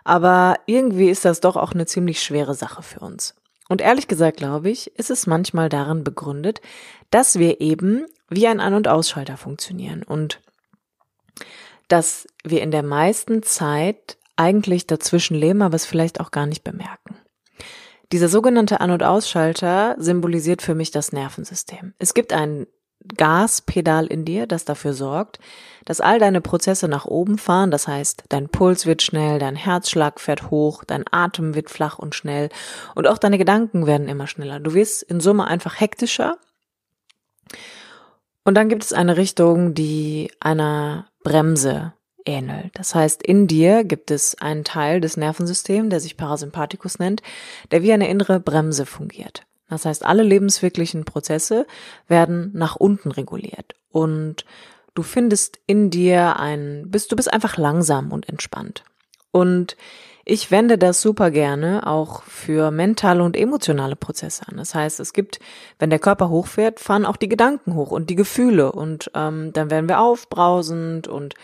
Aber 0.03 0.57
irgendwie 0.65 1.11
ist 1.11 1.27
das 1.27 1.41
doch 1.41 1.57
auch 1.57 1.75
eine 1.75 1.85
ziemlich 1.85 2.23
schwere 2.23 2.55
Sache 2.55 2.83
für 2.83 3.01
uns. 3.01 3.35
Und 3.69 3.83
ehrlich 3.83 4.09
gesagt, 4.09 4.39
glaube 4.39 4.71
ich, 4.71 4.97
ist 4.99 5.11
es 5.11 5.27
manchmal 5.27 5.69
darin 5.69 6.05
begründet, 6.05 6.63
dass 7.11 7.39
wir 7.39 7.61
eben 7.61 8.07
wie 8.31 8.47
ein 8.47 8.61
An- 8.61 8.73
und 8.73 8.89
Ausschalter 8.89 9.37
funktionieren 9.37 10.05
und 10.05 10.41
dass 11.89 12.27
wir 12.45 12.63
in 12.63 12.71
der 12.71 12.83
meisten 12.83 13.43
Zeit 13.43 14.19
eigentlich 14.37 14.87
dazwischen 14.87 15.35
leben, 15.35 15.63
aber 15.63 15.75
es 15.75 15.87
vielleicht 15.87 16.21
auch 16.21 16.31
gar 16.31 16.47
nicht 16.47 16.63
bemerken. 16.63 17.17
Dieser 18.13 18.29
sogenannte 18.29 18.81
An- 18.81 18.91
und 18.91 19.03
Ausschalter 19.03 19.97
symbolisiert 19.99 20.63
für 20.63 20.75
mich 20.75 20.91
das 20.91 21.13
Nervensystem. 21.13 21.95
Es 21.99 22.15
gibt 22.15 22.33
ein 22.33 22.67
Gaspedal 23.17 24.07
in 24.07 24.25
dir, 24.25 24.47
das 24.47 24.65
dafür 24.65 24.93
sorgt, 24.93 25.39
dass 25.85 26.01
all 26.01 26.19
deine 26.19 26.41
Prozesse 26.41 26.89
nach 26.89 27.05
oben 27.05 27.39
fahren. 27.39 27.71
Das 27.71 27.87
heißt, 27.87 28.25
dein 28.29 28.49
Puls 28.49 28.87
wird 28.87 29.03
schnell, 29.03 29.39
dein 29.39 29.57
Herzschlag 29.57 30.21
fährt 30.21 30.51
hoch, 30.51 30.85
dein 30.85 31.05
Atem 31.11 31.55
wird 31.55 31.71
flach 31.71 31.99
und 31.99 32.15
schnell 32.15 32.49
und 32.95 33.07
auch 33.07 33.19
deine 33.19 33.39
Gedanken 33.39 33.87
werden 33.87 34.09
immer 34.09 34.27
schneller. 34.27 34.61
Du 34.61 34.75
wirst 34.75 35.03
in 35.03 35.21
Summe 35.21 35.47
einfach 35.47 35.81
hektischer. 35.81 36.39
Und 38.49 38.55
dann 38.55 38.71
gibt 38.71 38.83
es 38.83 38.95
eine 38.95 39.19
Richtung, 39.19 39.75
die 39.75 40.31
einer 40.41 41.07
Bremse 41.23 41.93
ähnelt. 42.25 42.71
Das 42.73 42.95
heißt, 42.95 43.23
in 43.23 43.47
dir 43.47 43.85
gibt 43.85 44.11
es 44.11 44.41
einen 44.41 44.65
Teil 44.65 45.03
des 45.03 45.19
Nervensystems, 45.19 45.91
der 45.91 46.01
sich 46.01 46.17
Parasympathikus 46.17 46.99
nennt, 46.99 47.21
der 47.73 47.83
wie 47.83 47.93
eine 47.93 48.09
innere 48.09 48.41
Bremse 48.41 48.87
fungiert. 48.87 49.43
Das 49.69 49.85
heißt, 49.85 50.03
alle 50.03 50.23
lebenswirklichen 50.23 51.05
Prozesse 51.05 51.67
werden 52.07 52.51
nach 52.55 52.77
unten 52.77 53.11
reguliert 53.11 53.75
und 53.91 54.47
du 54.95 55.03
findest 55.03 55.59
in 55.67 55.91
dir 55.91 56.39
ein, 56.39 56.85
bist, 56.87 57.13
du 57.13 57.17
bist 57.17 57.31
einfach 57.31 57.59
langsam 57.59 58.13
und 58.13 58.31
entspannt. 58.31 58.83
Und 59.31 59.77
ich 60.29 60.51
wende 60.51 60.77
das 60.77 61.01
super 61.01 61.31
gerne 61.31 61.87
auch 61.87 62.23
für 62.23 62.71
mentale 62.71 63.25
und 63.25 63.35
emotionale 63.35 63.97
Prozesse 63.97 64.47
an. 64.47 64.59
Das 64.59 64.75
heißt, 64.75 65.01
es 65.01 65.15
gibt, 65.15 65.41
wenn 65.79 65.89
der 65.89 65.99
Körper 65.99 66.29
hochfährt, 66.29 66.81
fahren 66.81 67.07
auch 67.07 67.17
die 67.17 67.31
Gedanken 67.31 67.75
hoch 67.75 67.91
und 67.91 68.11
die 68.11 68.15
Gefühle 68.15 68.71
und 68.71 69.11
ähm, 69.15 69.53
dann 69.55 69.71
werden 69.71 69.89
wir 69.89 70.01
aufbrausend 70.01 71.09
und 71.09 71.35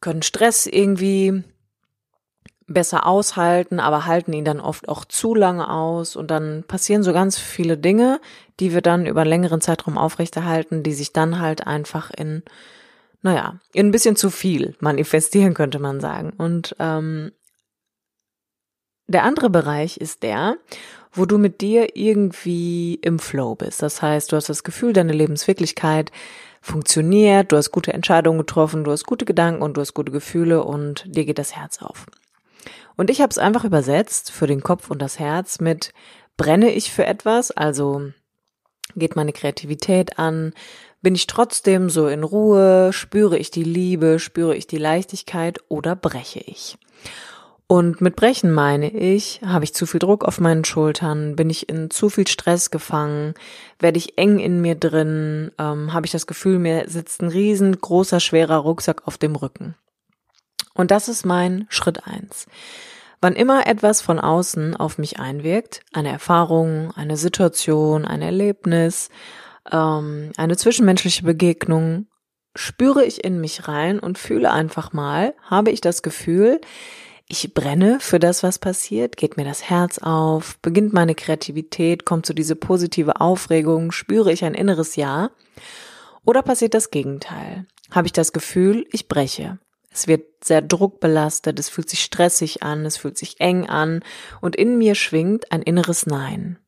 können 0.00 0.22
Stress 0.22 0.66
irgendwie 0.66 1.44
besser 2.66 3.06
aushalten, 3.06 3.78
aber 3.78 4.04
halten 4.06 4.32
ihn 4.32 4.44
dann 4.44 4.58
oft 4.58 4.88
auch 4.88 5.04
zu 5.04 5.34
lange 5.34 5.70
aus 5.70 6.16
und 6.16 6.30
dann 6.32 6.64
passieren 6.66 7.04
so 7.04 7.12
ganz 7.12 7.38
viele 7.38 7.78
Dinge, 7.78 8.20
die 8.58 8.74
wir 8.74 8.80
dann 8.80 9.06
über 9.06 9.20
einen 9.20 9.30
längeren 9.30 9.60
Zeitraum 9.60 9.96
aufrechterhalten, 9.96 10.82
die 10.82 10.94
sich 10.94 11.12
dann 11.12 11.38
halt 11.38 11.68
einfach 11.68 12.10
in, 12.10 12.42
naja, 13.20 13.60
in 13.72 13.86
ein 13.86 13.92
bisschen 13.92 14.16
zu 14.16 14.30
viel 14.30 14.74
manifestieren, 14.80 15.54
könnte 15.54 15.78
man 15.78 16.00
sagen. 16.00 16.32
Und 16.36 16.74
ähm, 16.80 17.30
der 19.12 19.24
andere 19.24 19.50
Bereich 19.50 19.96
ist 19.96 20.22
der, 20.22 20.56
wo 21.12 21.26
du 21.26 21.38
mit 21.38 21.60
dir 21.60 21.96
irgendwie 21.96 22.94
im 23.02 23.18
Flow 23.18 23.54
bist. 23.54 23.82
Das 23.82 24.02
heißt, 24.02 24.32
du 24.32 24.36
hast 24.36 24.48
das 24.48 24.64
Gefühl, 24.64 24.92
deine 24.92 25.12
Lebenswirklichkeit 25.12 26.10
funktioniert, 26.60 27.52
du 27.52 27.56
hast 27.56 27.70
gute 27.70 27.92
Entscheidungen 27.92 28.38
getroffen, 28.38 28.84
du 28.84 28.92
hast 28.92 29.04
gute 29.04 29.24
Gedanken 29.24 29.62
und 29.62 29.76
du 29.76 29.80
hast 29.80 29.94
gute 29.94 30.12
Gefühle 30.12 30.64
und 30.64 31.04
dir 31.06 31.24
geht 31.24 31.38
das 31.38 31.56
Herz 31.56 31.82
auf. 31.82 32.06
Und 32.96 33.10
ich 33.10 33.20
habe 33.20 33.30
es 33.30 33.38
einfach 33.38 33.64
übersetzt 33.64 34.30
für 34.30 34.46
den 34.46 34.62
Kopf 34.62 34.90
und 34.90 35.00
das 35.02 35.18
Herz 35.18 35.60
mit 35.60 35.92
brenne 36.36 36.70
ich 36.70 36.92
für 36.92 37.04
etwas, 37.04 37.50
also 37.50 38.10
geht 38.94 39.16
meine 39.16 39.32
Kreativität 39.32 40.18
an, 40.18 40.52
bin 41.02 41.14
ich 41.16 41.26
trotzdem 41.26 41.90
so 41.90 42.06
in 42.06 42.22
Ruhe, 42.22 42.92
spüre 42.92 43.36
ich 43.36 43.50
die 43.50 43.64
Liebe, 43.64 44.18
spüre 44.18 44.54
ich 44.54 44.68
die 44.68 44.78
Leichtigkeit 44.78 45.58
oder 45.68 45.96
breche 45.96 46.40
ich? 46.40 46.78
Und 47.72 48.02
mit 48.02 48.16
brechen 48.16 48.52
meine 48.52 48.90
ich, 48.90 49.40
habe 49.42 49.64
ich 49.64 49.72
zu 49.72 49.86
viel 49.86 49.98
Druck 49.98 50.26
auf 50.26 50.38
meinen 50.38 50.62
Schultern, 50.62 51.36
bin 51.36 51.48
ich 51.48 51.70
in 51.70 51.88
zu 51.88 52.10
viel 52.10 52.26
Stress 52.28 52.70
gefangen, 52.70 53.32
werde 53.78 53.96
ich 53.96 54.18
eng 54.18 54.40
in 54.40 54.60
mir 54.60 54.74
drin, 54.74 55.52
ähm, 55.58 55.94
habe 55.94 56.04
ich 56.04 56.12
das 56.12 56.26
Gefühl, 56.26 56.58
mir 56.58 56.84
sitzt 56.90 57.22
ein 57.22 57.30
riesengroßer, 57.30 58.20
schwerer 58.20 58.58
Rucksack 58.58 59.08
auf 59.08 59.16
dem 59.16 59.36
Rücken. 59.36 59.74
Und 60.74 60.90
das 60.90 61.08
ist 61.08 61.24
mein 61.24 61.64
Schritt 61.70 62.06
eins. 62.06 62.46
Wann 63.22 63.32
immer 63.32 63.66
etwas 63.66 64.02
von 64.02 64.20
außen 64.20 64.76
auf 64.76 64.98
mich 64.98 65.18
einwirkt, 65.18 65.80
eine 65.94 66.12
Erfahrung, 66.12 66.92
eine 66.94 67.16
Situation, 67.16 68.04
ein 68.04 68.20
Erlebnis, 68.20 69.08
ähm, 69.72 70.32
eine 70.36 70.58
zwischenmenschliche 70.58 71.22
Begegnung, 71.22 72.06
spüre 72.54 73.02
ich 73.02 73.24
in 73.24 73.40
mich 73.40 73.66
rein 73.66 73.98
und 73.98 74.18
fühle 74.18 74.52
einfach 74.52 74.92
mal, 74.92 75.32
habe 75.48 75.70
ich 75.70 75.80
das 75.80 76.02
Gefühl, 76.02 76.60
ich 77.32 77.54
brenne 77.54 77.98
für 77.98 78.18
das, 78.18 78.42
was 78.42 78.58
passiert, 78.58 79.16
geht 79.16 79.38
mir 79.38 79.46
das 79.46 79.62
Herz 79.70 79.96
auf, 79.96 80.58
beginnt 80.58 80.92
meine 80.92 81.14
Kreativität, 81.14 82.04
kommt 82.04 82.26
so 82.26 82.34
diese 82.34 82.56
positive 82.56 83.22
Aufregung, 83.22 83.90
spüre 83.90 84.30
ich 84.30 84.44
ein 84.44 84.52
inneres 84.52 84.96
Ja? 84.96 85.30
Oder 86.26 86.42
passiert 86.42 86.74
das 86.74 86.90
Gegenteil? 86.90 87.66
Habe 87.90 88.06
ich 88.06 88.12
das 88.12 88.34
Gefühl, 88.34 88.86
ich 88.92 89.08
breche, 89.08 89.58
es 89.90 90.08
wird 90.08 90.44
sehr 90.44 90.60
druckbelastet, 90.60 91.58
es 91.58 91.70
fühlt 91.70 91.88
sich 91.88 92.02
stressig 92.02 92.62
an, 92.62 92.84
es 92.84 92.98
fühlt 92.98 93.16
sich 93.16 93.40
eng 93.40 93.66
an 93.66 94.04
und 94.42 94.54
in 94.54 94.76
mir 94.76 94.94
schwingt 94.94 95.50
ein 95.50 95.62
inneres 95.62 96.04
Nein. 96.04 96.58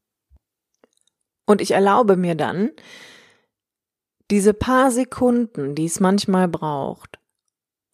Und 1.45 1.61
ich 1.61 1.73
erlaube 1.73 2.17
mir 2.17 2.37
dann, 2.37 2.71
diese 4.31 4.55
paar 4.55 4.91
Sekunden, 4.91 5.75
die 5.75 5.85
es 5.85 6.01
manchmal 6.01 6.49
braucht, 6.49 7.19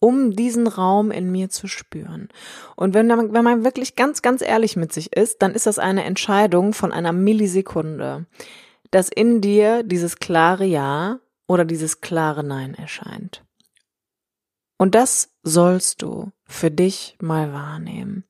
um 0.01 0.31
diesen 0.35 0.65
Raum 0.67 1.11
in 1.11 1.31
mir 1.31 1.49
zu 1.49 1.67
spüren. 1.67 2.27
Und 2.75 2.95
wenn 2.95 3.05
man, 3.07 3.33
wenn 3.33 3.43
man 3.43 3.63
wirklich 3.63 3.95
ganz, 3.95 4.23
ganz 4.23 4.41
ehrlich 4.41 4.75
mit 4.75 4.91
sich 4.91 5.15
ist, 5.15 5.43
dann 5.43 5.53
ist 5.53 5.67
das 5.67 5.77
eine 5.77 6.03
Entscheidung 6.03 6.73
von 6.73 6.91
einer 6.91 7.13
Millisekunde, 7.13 8.25
dass 8.89 9.09
in 9.09 9.41
dir 9.41 9.83
dieses 9.83 10.17
klare 10.17 10.65
Ja 10.65 11.19
oder 11.47 11.65
dieses 11.65 12.01
klare 12.01 12.43
Nein 12.43 12.73
erscheint. 12.73 13.45
Und 14.77 14.95
das 14.95 15.29
sollst 15.43 16.01
du 16.01 16.31
für 16.45 16.71
dich 16.71 17.15
mal 17.21 17.53
wahrnehmen. 17.53 18.25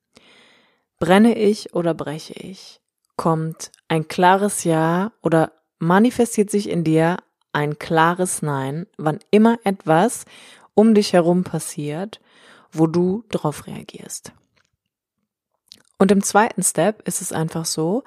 Brenne 1.00 1.38
ich 1.38 1.74
oder 1.74 1.94
breche 1.94 2.34
ich? 2.34 2.82
Kommt 3.16 3.72
ein 3.88 4.10
klares 4.10 4.66
Ja 4.66 5.13
oder 5.22 5.54
manifestiert 5.80 6.50
sich 6.50 6.70
in 6.70 6.84
dir 6.84 7.18
ein 7.54 7.80
klares 7.80 8.42
Nein, 8.42 8.88
wann 8.98 9.20
immer 9.32 9.60
etwas 9.63 10.25
um 10.74 10.94
dich 10.94 11.13
herum 11.13 11.44
passiert, 11.44 12.22
wo 12.72 12.88
du 12.88 13.24
drauf 13.30 13.68
reagierst. 13.68 14.34
Und 15.98 16.12
im 16.12 16.24
zweiten 16.24 16.63
Step 16.63 17.08
ist 17.08 17.22
es 17.22 17.32
einfach 17.32 17.66
so, 17.66 18.04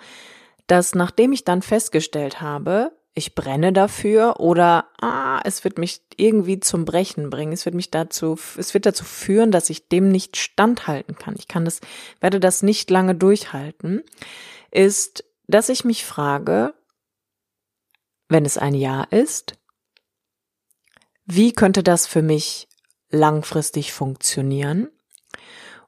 dass 0.66 0.94
nachdem 0.94 1.32
ich 1.32 1.44
dann 1.44 1.62
festgestellt 1.62 2.40
habe, 2.40 2.92
ich 3.14 3.36
brenne 3.36 3.72
dafür 3.72 4.40
oder 4.40 4.88
ah, 5.00 5.40
es 5.44 5.62
wird 5.62 5.78
mich 5.78 6.02
irgendwie 6.16 6.58
zum 6.58 6.84
Brechen 6.84 7.30
bringen. 7.30 7.52
Es 7.52 7.64
wird 7.64 7.76
mich 7.76 7.92
dazu, 7.92 8.36
es 8.56 8.74
wird 8.74 8.86
dazu 8.86 9.04
führen, 9.04 9.52
dass 9.52 9.70
ich 9.70 9.88
dem 9.88 10.08
nicht 10.08 10.36
standhalten 10.36 11.16
kann. 11.16 11.36
Ich 11.38 11.46
kann 11.46 11.64
das, 11.64 11.80
werde 12.20 12.40
das 12.40 12.64
nicht 12.64 12.90
lange 12.90 13.14
durchhalten. 13.14 14.02
Ist, 14.72 15.24
dass 15.46 15.68
ich 15.68 15.84
mich 15.84 16.04
frage, 16.04 16.74
wenn 18.28 18.44
es 18.44 18.58
ein 18.58 18.74
Ja 18.74 19.04
ist, 19.04 19.54
wie 21.26 21.52
könnte 21.52 21.82
das 21.82 22.06
für 22.06 22.22
mich 22.22 22.68
langfristig 23.10 23.92
funktionieren? 23.92 24.88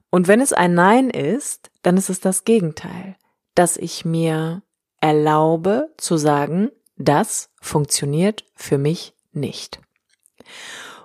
Und 0.09 0.27
wenn 0.27 0.41
es 0.41 0.53
ein 0.53 0.73
Nein 0.73 1.09
ist, 1.09 1.69
dann 1.83 1.97
ist 1.97 2.09
es 2.09 2.19
das 2.19 2.43
Gegenteil, 2.43 3.15
dass 3.55 3.77
ich 3.77 4.05
mir 4.05 4.61
erlaube 5.01 5.93
zu 5.97 6.17
sagen, 6.17 6.71
das 6.95 7.49
funktioniert 7.61 8.45
für 8.55 8.77
mich 8.77 9.13
nicht. 9.31 9.79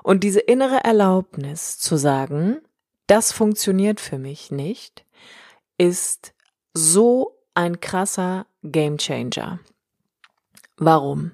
Und 0.03 0.25
diese 0.25 0.41
innere 0.41 0.83
Erlaubnis 0.83 1.79
zu 1.79 1.97
sagen, 1.97 2.61
das 3.07 3.33
funktioniert 3.33 4.01
für 4.01 4.19
mich 4.19 4.51
nicht, 4.51 5.05
ist 5.79 6.35
so 6.73 7.39
ein 7.55 7.81
krasser 7.81 8.47
Gamechanger. 8.63 9.61
Warum? 10.77 11.33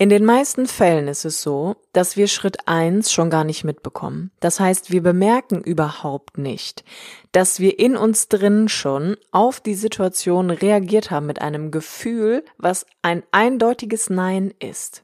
In 0.00 0.10
den 0.10 0.24
meisten 0.24 0.66
Fällen 0.66 1.08
ist 1.08 1.24
es 1.24 1.42
so, 1.42 1.74
dass 1.92 2.16
wir 2.16 2.28
Schritt 2.28 2.68
eins 2.68 3.12
schon 3.12 3.30
gar 3.30 3.42
nicht 3.42 3.64
mitbekommen. 3.64 4.30
Das 4.38 4.60
heißt, 4.60 4.92
wir 4.92 5.02
bemerken 5.02 5.60
überhaupt 5.60 6.38
nicht, 6.38 6.84
dass 7.32 7.58
wir 7.58 7.80
in 7.80 7.96
uns 7.96 8.28
drin 8.28 8.68
schon 8.68 9.16
auf 9.32 9.58
die 9.58 9.74
Situation 9.74 10.50
reagiert 10.50 11.10
haben 11.10 11.26
mit 11.26 11.42
einem 11.42 11.72
Gefühl, 11.72 12.44
was 12.58 12.86
ein 13.02 13.24
eindeutiges 13.32 14.08
Nein 14.08 14.54
ist. 14.60 15.02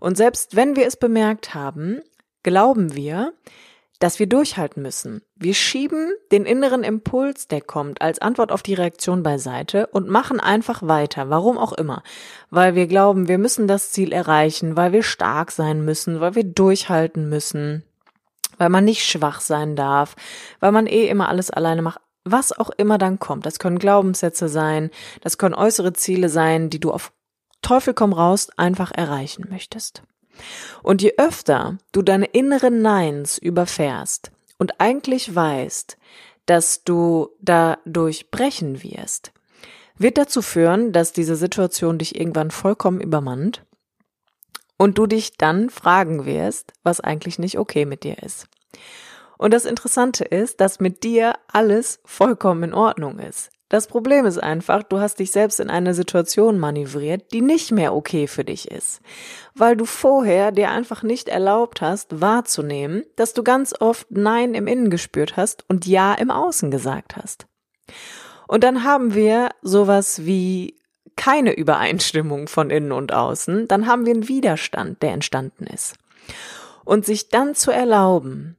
Und 0.00 0.16
selbst 0.16 0.56
wenn 0.56 0.74
wir 0.74 0.88
es 0.88 0.96
bemerkt 0.96 1.54
haben, 1.54 2.00
glauben 2.42 2.96
wir, 2.96 3.32
dass 3.98 4.18
wir 4.18 4.26
durchhalten 4.26 4.82
müssen. 4.82 5.22
Wir 5.34 5.54
schieben 5.54 6.12
den 6.30 6.44
inneren 6.44 6.82
Impuls, 6.82 7.48
der 7.48 7.60
kommt, 7.60 8.00
als 8.02 8.18
Antwort 8.18 8.52
auf 8.52 8.62
die 8.62 8.74
Reaktion 8.74 9.22
beiseite 9.22 9.86
und 9.88 10.08
machen 10.08 10.40
einfach 10.40 10.82
weiter, 10.82 11.30
warum 11.30 11.58
auch 11.58 11.72
immer. 11.72 12.02
Weil 12.50 12.74
wir 12.74 12.86
glauben, 12.86 13.28
wir 13.28 13.38
müssen 13.38 13.66
das 13.66 13.92
Ziel 13.92 14.12
erreichen, 14.12 14.76
weil 14.76 14.92
wir 14.92 15.02
stark 15.02 15.50
sein 15.50 15.84
müssen, 15.84 16.20
weil 16.20 16.34
wir 16.34 16.44
durchhalten 16.44 17.28
müssen, 17.28 17.84
weil 18.58 18.68
man 18.68 18.84
nicht 18.84 19.04
schwach 19.04 19.40
sein 19.40 19.76
darf, 19.76 20.16
weil 20.60 20.72
man 20.72 20.86
eh 20.86 21.08
immer 21.08 21.28
alles 21.28 21.50
alleine 21.50 21.82
macht. 21.82 22.00
Was 22.24 22.50
auch 22.52 22.70
immer 22.76 22.98
dann 22.98 23.20
kommt. 23.20 23.46
Das 23.46 23.60
können 23.60 23.78
Glaubenssätze 23.78 24.48
sein, 24.48 24.90
das 25.20 25.38
können 25.38 25.54
äußere 25.54 25.92
Ziele 25.92 26.28
sein, 26.28 26.70
die 26.70 26.80
du 26.80 26.90
auf 26.90 27.12
Teufel 27.62 27.94
komm 27.94 28.12
raus 28.12 28.50
einfach 28.56 28.90
erreichen 28.92 29.46
möchtest. 29.48 30.02
Und 30.82 31.02
je 31.02 31.14
öfter 31.18 31.78
du 31.92 32.02
deine 32.02 32.26
inneren 32.26 32.82
Neins 32.82 33.38
überfährst 33.38 34.30
und 34.58 34.80
eigentlich 34.80 35.34
weißt, 35.34 35.96
dass 36.46 36.84
du 36.84 37.30
dadurch 37.40 38.30
brechen 38.30 38.82
wirst, 38.82 39.32
wird 39.98 40.18
dazu 40.18 40.42
führen, 40.42 40.92
dass 40.92 41.12
diese 41.12 41.36
Situation 41.36 41.98
dich 41.98 42.18
irgendwann 42.18 42.50
vollkommen 42.50 43.00
übermannt 43.00 43.64
und 44.76 44.98
du 44.98 45.06
dich 45.06 45.36
dann 45.36 45.70
fragen 45.70 46.26
wirst, 46.26 46.72
was 46.82 47.00
eigentlich 47.00 47.38
nicht 47.38 47.58
okay 47.58 47.86
mit 47.86 48.04
dir 48.04 48.22
ist. 48.22 48.46
Und 49.38 49.52
das 49.52 49.64
Interessante 49.64 50.24
ist, 50.24 50.60
dass 50.60 50.80
mit 50.80 51.02
dir 51.02 51.34
alles 51.48 52.00
vollkommen 52.04 52.62
in 52.64 52.74
Ordnung 52.74 53.18
ist. 53.18 53.50
Das 53.68 53.88
Problem 53.88 54.26
ist 54.26 54.38
einfach, 54.38 54.84
du 54.84 55.00
hast 55.00 55.18
dich 55.18 55.32
selbst 55.32 55.58
in 55.58 55.70
eine 55.70 55.92
Situation 55.92 56.58
manövriert, 56.58 57.32
die 57.32 57.40
nicht 57.40 57.72
mehr 57.72 57.94
okay 57.94 58.28
für 58.28 58.44
dich 58.44 58.70
ist, 58.70 59.00
weil 59.54 59.76
du 59.76 59.84
vorher 59.84 60.52
dir 60.52 60.70
einfach 60.70 61.02
nicht 61.02 61.28
erlaubt 61.28 61.80
hast, 61.80 62.20
wahrzunehmen, 62.20 63.02
dass 63.16 63.32
du 63.32 63.42
ganz 63.42 63.74
oft 63.80 64.08
Nein 64.10 64.54
im 64.54 64.68
Innen 64.68 64.88
gespürt 64.88 65.36
hast 65.36 65.64
und 65.68 65.84
Ja 65.84 66.14
im 66.14 66.30
Außen 66.30 66.70
gesagt 66.70 67.16
hast. 67.16 67.46
Und 68.46 68.62
dann 68.62 68.84
haben 68.84 69.14
wir 69.14 69.50
sowas 69.62 70.24
wie 70.24 70.76
keine 71.16 71.52
Übereinstimmung 71.54 72.46
von 72.46 72.70
innen 72.70 72.92
und 72.92 73.12
außen, 73.12 73.66
dann 73.66 73.86
haben 73.86 74.06
wir 74.06 74.14
einen 74.14 74.28
Widerstand, 74.28 75.02
der 75.02 75.12
entstanden 75.12 75.66
ist. 75.66 75.96
Und 76.84 77.04
sich 77.04 77.30
dann 77.30 77.54
zu 77.54 77.72
erlauben, 77.72 78.56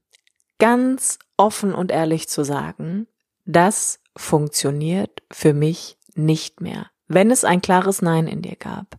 ganz 0.59 1.19
offen 1.37 1.73
und 1.73 1.91
ehrlich 1.91 2.27
zu 2.27 2.43
sagen, 2.43 3.07
das 3.45 3.99
funktioniert 4.17 5.23
für 5.32 5.53
mich 5.53 5.97
nicht 6.15 6.62
mehr. 6.62 6.88
Wenn 7.08 7.32
es 7.32 7.43
ein 7.43 7.62
klares 7.62 8.01
Nein 8.01 8.27
in 8.27 8.41
dir 8.41 8.56
gab, 8.58 8.97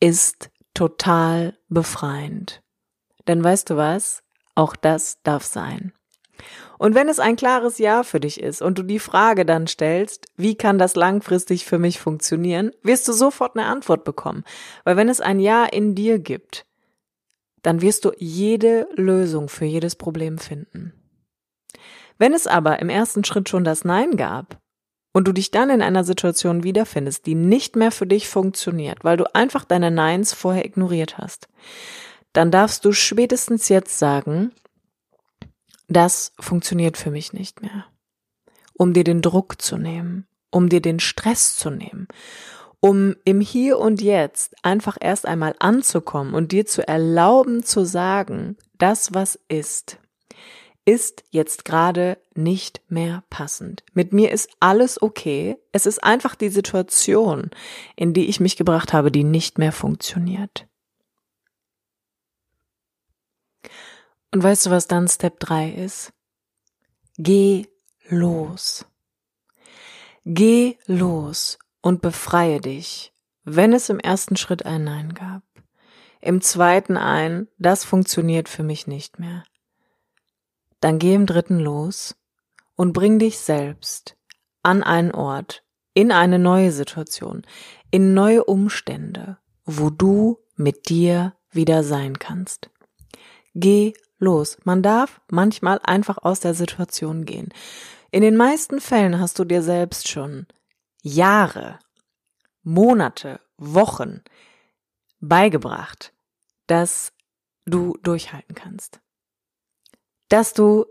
ist 0.00 0.50
total 0.74 1.56
befreiend. 1.68 2.62
Denn 3.28 3.44
weißt 3.44 3.70
du 3.70 3.76
was? 3.76 4.22
Auch 4.54 4.74
das 4.74 5.22
darf 5.22 5.44
sein. 5.44 5.92
Und 6.78 6.94
wenn 6.94 7.08
es 7.08 7.18
ein 7.18 7.36
klares 7.36 7.78
Ja 7.78 8.02
für 8.02 8.20
dich 8.20 8.40
ist 8.40 8.62
und 8.62 8.78
du 8.78 8.82
die 8.82 8.98
Frage 8.98 9.44
dann 9.44 9.66
stellst, 9.66 10.28
wie 10.36 10.54
kann 10.54 10.78
das 10.78 10.96
langfristig 10.96 11.66
für 11.66 11.78
mich 11.78 12.00
funktionieren, 12.00 12.72
wirst 12.82 13.06
du 13.06 13.12
sofort 13.12 13.56
eine 13.56 13.66
Antwort 13.66 14.04
bekommen. 14.04 14.44
Weil 14.84 14.96
wenn 14.96 15.10
es 15.10 15.20
ein 15.20 15.40
Ja 15.40 15.66
in 15.66 15.94
dir 15.94 16.18
gibt, 16.18 16.64
dann 17.62 17.82
wirst 17.82 18.06
du 18.06 18.12
jede 18.16 18.88
Lösung 18.94 19.50
für 19.50 19.66
jedes 19.66 19.94
Problem 19.94 20.38
finden. 20.38 20.94
Wenn 22.20 22.34
es 22.34 22.46
aber 22.46 22.80
im 22.80 22.90
ersten 22.90 23.24
Schritt 23.24 23.48
schon 23.48 23.64
das 23.64 23.82
Nein 23.82 24.18
gab 24.18 24.60
und 25.14 25.26
du 25.26 25.32
dich 25.32 25.50
dann 25.50 25.70
in 25.70 25.80
einer 25.80 26.04
Situation 26.04 26.62
wiederfindest, 26.62 27.24
die 27.24 27.34
nicht 27.34 27.76
mehr 27.76 27.90
für 27.90 28.06
dich 28.06 28.28
funktioniert, 28.28 29.02
weil 29.04 29.16
du 29.16 29.34
einfach 29.34 29.64
deine 29.64 29.90
Neins 29.90 30.34
vorher 30.34 30.66
ignoriert 30.66 31.16
hast, 31.16 31.48
dann 32.34 32.50
darfst 32.50 32.84
du 32.84 32.92
spätestens 32.92 33.70
jetzt 33.70 33.98
sagen, 33.98 34.52
das 35.88 36.32
funktioniert 36.38 36.98
für 36.98 37.10
mich 37.10 37.32
nicht 37.32 37.62
mehr. 37.62 37.86
Um 38.74 38.92
dir 38.92 39.04
den 39.04 39.22
Druck 39.22 39.60
zu 39.62 39.78
nehmen, 39.78 40.26
um 40.50 40.68
dir 40.68 40.82
den 40.82 41.00
Stress 41.00 41.56
zu 41.56 41.70
nehmen, 41.70 42.06
um 42.80 43.16
im 43.24 43.40
Hier 43.40 43.78
und 43.78 44.02
Jetzt 44.02 44.54
einfach 44.62 44.98
erst 45.00 45.24
einmal 45.24 45.54
anzukommen 45.58 46.34
und 46.34 46.52
dir 46.52 46.66
zu 46.66 46.86
erlauben 46.86 47.62
zu 47.62 47.86
sagen, 47.86 48.58
das 48.76 49.14
was 49.14 49.38
ist, 49.48 49.96
ist 50.90 51.22
jetzt 51.30 51.64
gerade 51.64 52.18
nicht 52.34 52.82
mehr 52.88 53.22
passend. 53.30 53.84
Mit 53.92 54.12
mir 54.12 54.32
ist 54.32 54.50
alles 54.58 55.00
okay. 55.00 55.56
Es 55.70 55.86
ist 55.86 56.02
einfach 56.02 56.34
die 56.34 56.48
Situation, 56.48 57.50
in 57.94 58.12
die 58.12 58.28
ich 58.28 58.40
mich 58.40 58.56
gebracht 58.56 58.92
habe, 58.92 59.12
die 59.12 59.22
nicht 59.22 59.56
mehr 59.56 59.70
funktioniert. 59.70 60.66
Und 64.32 64.42
weißt 64.42 64.66
du, 64.66 64.70
was 64.70 64.88
dann 64.88 65.06
Step 65.06 65.38
3 65.38 65.70
ist? 65.70 66.12
Geh 67.18 67.68
los. 68.08 68.84
Geh 70.24 70.76
los 70.86 71.60
und 71.82 72.02
befreie 72.02 72.60
dich, 72.60 73.12
wenn 73.44 73.72
es 73.72 73.90
im 73.90 74.00
ersten 74.00 74.36
Schritt 74.36 74.66
ein 74.66 74.82
Nein 74.82 75.14
gab. 75.14 75.42
Im 76.20 76.40
zweiten 76.40 76.96
ein, 76.96 77.46
das 77.58 77.84
funktioniert 77.84 78.48
für 78.48 78.64
mich 78.64 78.88
nicht 78.88 79.20
mehr. 79.20 79.44
Dann 80.80 80.98
geh 80.98 81.14
im 81.14 81.26
dritten 81.26 81.58
los 81.58 82.16
und 82.76 82.92
bring 82.92 83.18
dich 83.18 83.38
selbst 83.38 84.16
an 84.62 84.82
einen 84.82 85.12
Ort, 85.12 85.62
in 85.94 86.12
eine 86.12 86.38
neue 86.38 86.72
Situation, 86.72 87.42
in 87.90 88.14
neue 88.14 88.44
Umstände, 88.44 89.38
wo 89.64 89.90
du 89.90 90.38
mit 90.56 90.88
dir 90.88 91.34
wieder 91.50 91.82
sein 91.82 92.18
kannst. 92.18 92.70
Geh 93.54 93.92
los. 94.18 94.58
Man 94.64 94.82
darf 94.82 95.20
manchmal 95.28 95.80
einfach 95.82 96.18
aus 96.18 96.40
der 96.40 96.54
Situation 96.54 97.24
gehen. 97.24 97.52
In 98.10 98.22
den 98.22 98.36
meisten 98.36 98.80
Fällen 98.80 99.20
hast 99.20 99.38
du 99.38 99.44
dir 99.44 99.62
selbst 99.62 100.08
schon 100.08 100.46
Jahre, 101.02 101.78
Monate, 102.62 103.40
Wochen 103.56 104.22
beigebracht, 105.20 106.12
dass 106.66 107.12
du 107.66 107.96
durchhalten 108.02 108.54
kannst. 108.54 109.00
Dass 110.30 110.54
du 110.54 110.86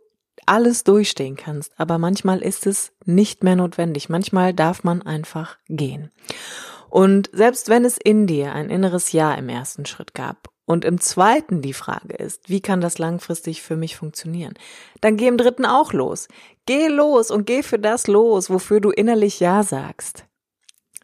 alles 0.46 0.84
durchstehen 0.84 1.36
kannst, 1.36 1.74
aber 1.78 1.98
manchmal 1.98 2.42
ist 2.42 2.68
es 2.68 2.92
nicht 3.06 3.44
mehr 3.44 3.56
notwendig. 3.56 4.10
Manchmal 4.10 4.54
darf 4.54 4.84
man 4.84 5.02
einfach 5.02 5.58
gehen. 5.68 6.12
Und 6.90 7.30
selbst 7.34 7.70
wenn 7.70 7.86
es 7.86 7.98
in 7.98 8.26
dir 8.26 8.54
ein 8.54 8.70
inneres 8.70 9.12
Ja 9.12 9.34
im 9.36 9.50
ersten 9.50 9.86
Schritt 9.86 10.14
gab 10.14 10.50
und 10.66 10.86
im 10.86 11.00
zweiten 11.00 11.62
die 11.62 11.74
Frage 11.74 12.16
ist, 12.16 12.50
wie 12.50 12.62
kann 12.62 12.82
das 12.82 12.98
langfristig 12.98 13.62
für 13.62 13.76
mich 13.76 13.96
funktionieren, 13.96 14.56
dann 15.02 15.18
geh 15.18 15.28
im 15.28 15.38
dritten 15.38 15.66
auch 15.66 15.94
los. 15.94 16.28
Geh 16.66 16.88
los 16.88 17.30
und 17.32 17.46
geh 17.46 17.62
für 17.62 17.80
das 17.80 18.08
los, 18.08 18.50
wofür 18.50 18.82
du 18.82 18.90
innerlich 18.90 19.40
Ja 19.40 19.64
sagst. 19.64 20.26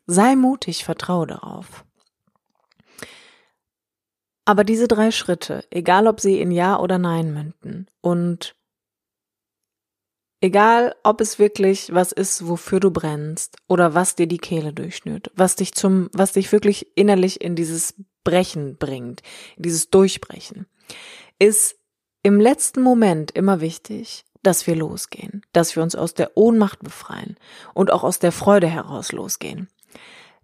Sei 0.07 0.35
mutig, 0.35 0.85
vertraue 0.85 1.27
darauf. 1.27 1.85
Aber 4.45 4.63
diese 4.63 4.87
drei 4.87 5.11
Schritte, 5.11 5.65
egal 5.71 6.07
ob 6.07 6.19
sie 6.19 6.39
in 6.39 6.51
Ja 6.51 6.79
oder 6.79 6.97
Nein 6.97 7.33
münden 7.33 7.87
und 8.01 8.55
Egal, 10.41 10.95
ob 11.01 11.21
es 11.21 11.39
wirklich 11.39 11.91
was 11.91 12.11
ist, 12.11 12.47
wofür 12.47 12.79
du 12.79 12.91
brennst 12.91 13.57
oder 13.67 13.95
was 13.95 14.13
dir 14.13 14.27
die 14.27 14.37
Kehle 14.37 14.73
durchschnürt, 14.73 15.31
was 15.35 15.55
dich 15.55 15.73
zum, 15.73 16.09
was 16.13 16.33
dich 16.33 16.51
wirklich 16.51 16.95
innerlich 16.95 17.41
in 17.41 17.55
dieses 17.55 17.95
Brechen 18.23 18.77
bringt, 18.77 19.23
in 19.55 19.63
dieses 19.63 19.89
Durchbrechen, 19.89 20.67
ist 21.39 21.77
im 22.21 22.39
letzten 22.39 22.83
Moment 22.83 23.31
immer 23.31 23.59
wichtig, 23.59 24.25
dass 24.43 24.67
wir 24.67 24.75
losgehen, 24.75 25.41
dass 25.51 25.75
wir 25.75 25.81
uns 25.81 25.95
aus 25.95 26.13
der 26.13 26.37
Ohnmacht 26.37 26.83
befreien 26.83 27.37
und 27.73 27.89
auch 27.89 28.03
aus 28.03 28.19
der 28.19 28.31
Freude 28.31 28.67
heraus 28.67 29.11
losgehen, 29.11 29.69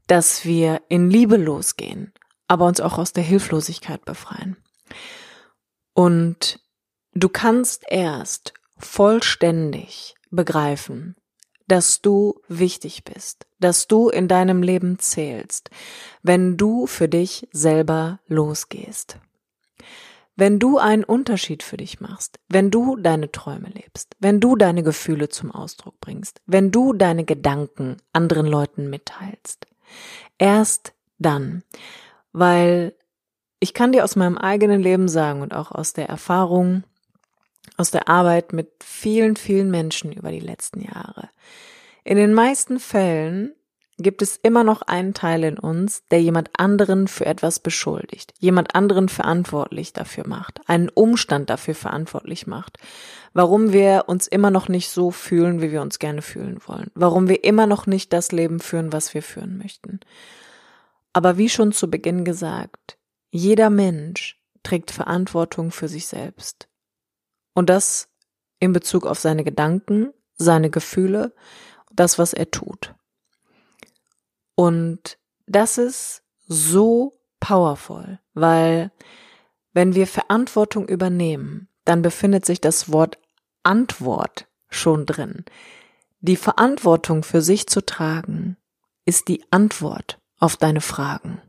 dass 0.07 0.45
wir 0.45 0.81
in 0.89 1.11
Liebe 1.11 1.37
losgehen, 1.37 2.11
aber 2.51 2.65
uns 2.65 2.81
auch 2.81 2.97
aus 2.97 3.13
der 3.13 3.23
Hilflosigkeit 3.23 4.03
befreien. 4.03 4.57
Und 5.93 6.59
du 7.13 7.29
kannst 7.29 7.85
erst 7.87 8.53
vollständig 8.77 10.15
begreifen, 10.31 11.15
dass 11.69 12.01
du 12.01 12.41
wichtig 12.49 13.05
bist, 13.05 13.47
dass 13.61 13.87
du 13.87 14.09
in 14.09 14.27
deinem 14.27 14.63
Leben 14.63 14.99
zählst, 14.99 15.69
wenn 16.23 16.57
du 16.57 16.87
für 16.87 17.07
dich 17.07 17.47
selber 17.53 18.19
losgehst. 18.27 19.17
Wenn 20.35 20.59
du 20.59 20.77
einen 20.77 21.05
Unterschied 21.05 21.63
für 21.63 21.77
dich 21.77 22.01
machst, 22.01 22.37
wenn 22.49 22.69
du 22.69 22.97
deine 22.97 23.31
Träume 23.31 23.69
lebst, 23.69 24.17
wenn 24.19 24.41
du 24.41 24.57
deine 24.57 24.83
Gefühle 24.83 25.29
zum 25.29 25.51
Ausdruck 25.51 26.01
bringst, 26.01 26.41
wenn 26.47 26.69
du 26.69 26.91
deine 26.91 27.23
Gedanken 27.23 27.95
anderen 28.11 28.45
Leuten 28.45 28.89
mitteilst. 28.89 29.67
Erst 30.37 30.93
dann, 31.17 31.63
weil 32.33 32.95
ich 33.59 33.73
kann 33.73 33.91
dir 33.91 34.03
aus 34.03 34.15
meinem 34.15 34.37
eigenen 34.37 34.81
Leben 34.81 35.07
sagen 35.07 35.41
und 35.41 35.53
auch 35.53 35.71
aus 35.71 35.93
der 35.93 36.09
Erfahrung 36.09 36.83
aus 37.77 37.91
der 37.91 38.07
Arbeit 38.07 38.53
mit 38.53 38.71
vielen, 38.83 39.35
vielen 39.35 39.71
Menschen 39.71 40.11
über 40.11 40.31
die 40.31 40.39
letzten 40.39 40.81
Jahre. 40.81 41.29
In 42.03 42.17
den 42.17 42.33
meisten 42.33 42.79
Fällen 42.79 43.53
gibt 43.97 44.21
es 44.21 44.37
immer 44.37 44.63
noch 44.63 44.81
einen 44.81 45.13
Teil 45.13 45.43
in 45.43 45.59
uns, 45.59 46.03
der 46.09 46.21
jemand 46.21 46.49
anderen 46.57 47.07
für 47.07 47.25
etwas 47.25 47.59
beschuldigt, 47.59 48.33
jemand 48.39 48.73
anderen 48.73 49.09
verantwortlich 49.09 49.93
dafür 49.93 50.27
macht, 50.27 50.61
einen 50.67 50.89
Umstand 50.89 51.49
dafür 51.51 51.75
verantwortlich 51.75 52.47
macht, 52.47 52.77
warum 53.33 53.73
wir 53.73 54.05
uns 54.07 54.27
immer 54.27 54.49
noch 54.49 54.69
nicht 54.69 54.89
so 54.89 55.11
fühlen, 55.11 55.61
wie 55.61 55.71
wir 55.71 55.81
uns 55.81 55.99
gerne 55.99 56.23
fühlen 56.23 56.59
wollen, 56.65 56.89
warum 56.95 57.29
wir 57.29 57.43
immer 57.43 57.67
noch 57.67 57.85
nicht 57.85 58.11
das 58.11 58.31
Leben 58.31 58.59
führen, 58.59 58.91
was 58.91 59.13
wir 59.13 59.21
führen 59.21 59.59
möchten. 59.59 59.99
Aber 61.13 61.37
wie 61.37 61.49
schon 61.49 61.71
zu 61.71 61.89
Beginn 61.89 62.25
gesagt, 62.25 62.97
jeder 63.31 63.69
Mensch 63.69 64.41
trägt 64.63 64.91
Verantwortung 64.91 65.71
für 65.71 65.87
sich 65.87 66.07
selbst. 66.07 66.67
Und 67.53 67.69
das 67.69 68.09
in 68.59 68.73
Bezug 68.73 69.05
auf 69.05 69.19
seine 69.19 69.43
Gedanken, 69.43 70.13
seine 70.35 70.69
Gefühle, 70.69 71.33
das, 71.91 72.17
was 72.17 72.33
er 72.33 72.51
tut. 72.51 72.93
Und 74.55 75.17
das 75.47 75.77
ist 75.77 76.23
so 76.47 77.19
powerful, 77.39 78.19
weil 78.33 78.91
wenn 79.73 79.95
wir 79.95 80.07
Verantwortung 80.07 80.87
übernehmen, 80.87 81.67
dann 81.85 82.01
befindet 82.01 82.45
sich 82.45 82.61
das 82.61 82.91
Wort 82.91 83.17
Antwort 83.63 84.47
schon 84.69 85.05
drin. 85.05 85.45
Die 86.19 86.35
Verantwortung 86.35 87.23
für 87.23 87.41
sich 87.41 87.67
zu 87.67 87.83
tragen 87.85 88.57
ist 89.05 89.27
die 89.27 89.43
Antwort 89.49 90.20
auf 90.41 90.57
deine 90.57 90.81
Fragen. 90.81 91.41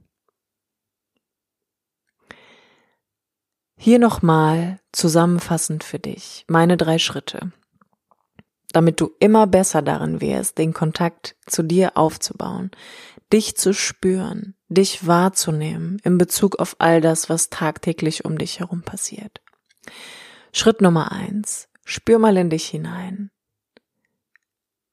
Hier 3.77 3.99
nochmal 3.99 4.79
zusammenfassend 4.93 5.83
für 5.83 5.99
dich 5.99 6.45
meine 6.47 6.77
drei 6.77 6.99
Schritte, 7.01 7.51
damit 8.73 9.01
du 9.01 9.11
immer 9.19 9.49
besser 9.49 9.83
darin 9.83 10.21
wärst, 10.21 10.59
den 10.59 10.73
Kontakt 10.73 11.35
zu 11.47 11.65
dir 11.65 11.97
aufzubauen, 11.97 12.71
dich 13.33 13.57
zu 13.57 13.75
spüren, 13.75 14.55
dich 14.69 15.07
wahrzunehmen 15.07 15.99
in 16.05 16.17
Bezug 16.17 16.61
auf 16.61 16.77
all 16.79 17.01
das, 17.01 17.29
was 17.29 17.51
tagtäglich 17.51 18.25
um 18.25 18.39
dich 18.39 18.61
herum 18.61 18.83
passiert. 18.83 19.41
Schritt 20.53 20.81
Nummer 20.81 21.11
eins. 21.11 21.69
Spür 21.85 22.21
mal 22.21 22.37
in 22.37 22.51
dich 22.51 22.67
hinein. 22.67 23.31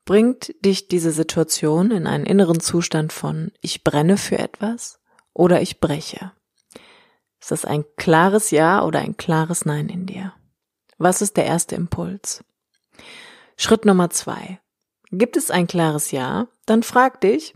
Bringt 0.10 0.56
dich 0.65 0.88
diese 0.88 1.12
Situation 1.12 1.91
in 1.91 2.08
einen 2.08 2.26
inneren 2.26 2.60
Zustand 2.60 3.13
von 3.13 3.52
ich 3.62 3.84
brenne 3.84 4.17
für 4.17 4.39
etwas 4.39 5.00
oder 5.34 5.62
ich 5.62 5.80
breche? 5.80 6.32
Ist 7.39 7.52
das 7.52 7.63
ein 7.63 7.86
klares 7.95 8.50
Ja 8.50 8.84
oder 8.84 9.02
ein 9.02 9.17
klares 9.17 9.65
Nein 9.65 9.88
in 9.88 10.08
dir? 10.08 10.34
Was 10.98 11.22
ist 11.22 11.38
der 11.38 11.45
erste 11.45 11.76
Impuls? 11.76 12.43
Schritt 13.56 13.86
Nummer 13.86 14.10
zwei. 14.10 14.60
Gibt 15.12 15.38
es 15.38 15.52
ein 15.52 15.67
klares 15.67 16.10
Ja? 16.10 16.48
Dann 16.65 16.82
frag 16.82 17.22
dich, 17.22 17.54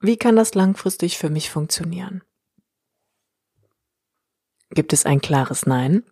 wie 0.00 0.16
kann 0.16 0.34
das 0.34 0.56
langfristig 0.56 1.16
für 1.16 1.30
mich 1.30 1.48
funktionieren? 1.48 2.24
Gibt 4.70 4.92
es 4.92 5.06
ein 5.06 5.20
klares 5.20 5.64
Nein? 5.64 6.02